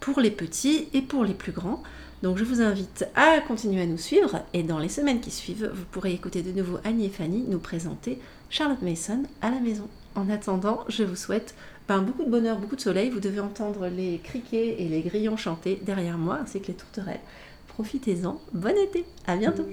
pour 0.01 0.21
les 0.21 0.31
petits 0.31 0.89
et 0.95 1.03
pour 1.03 1.23
les 1.23 1.35
plus 1.35 1.53
grands. 1.53 1.83
Donc 2.23 2.39
je 2.39 2.45
vous 2.45 2.63
invite 2.63 3.07
à 3.15 3.39
continuer 3.47 3.83
à 3.83 3.87
nous 3.87 3.99
suivre 3.99 4.41
et 4.55 4.63
dans 4.63 4.79
les 4.79 4.89
semaines 4.89 5.21
qui 5.21 5.31
suivent, 5.31 5.71
vous 5.75 5.85
pourrez 5.85 6.15
écouter 6.15 6.41
de 6.41 6.51
nouveau 6.51 6.79
Annie 6.85 7.05
et 7.05 7.11
Fanny 7.11 7.45
nous 7.47 7.59
présenter 7.59 8.19
Charlotte 8.49 8.81
Mason 8.81 9.25
à 9.43 9.51
la 9.51 9.61
maison. 9.61 9.87
En 10.15 10.31
attendant, 10.31 10.83
je 10.89 11.05
vous 11.05 11.15
souhaite 11.15 11.55
beaucoup 11.89 12.25
de 12.25 12.31
bonheur, 12.31 12.59
beaucoup 12.59 12.77
de 12.77 12.81
soleil. 12.81 13.11
Vous 13.11 13.21
devez 13.21 13.41
entendre 13.41 13.89
les 13.89 14.19
criquets 14.19 14.77
et 14.79 14.89
les 14.89 15.03
grillons 15.03 15.37
chanter 15.37 15.81
derrière 15.85 16.17
moi, 16.19 16.39
ainsi 16.43 16.61
que 16.61 16.69
les 16.69 16.75
tourterelles. 16.75 17.21
Profitez-en. 17.69 18.41
Bon 18.53 18.77
été. 18.77 19.05
À 19.27 19.37
bientôt. 19.37 19.67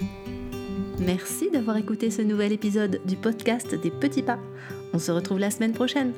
Merci 1.00 1.50
d'avoir 1.52 1.78
écouté 1.78 2.12
ce 2.12 2.22
nouvel 2.22 2.52
épisode 2.52 3.00
du 3.06 3.16
podcast 3.16 3.74
des 3.76 3.92
petits 3.92 4.22
pas. 4.22 4.38
On 4.94 5.00
se 5.00 5.12
retrouve 5.12 5.40
la 5.40 5.50
semaine 5.50 5.74
prochaine. 5.74 6.14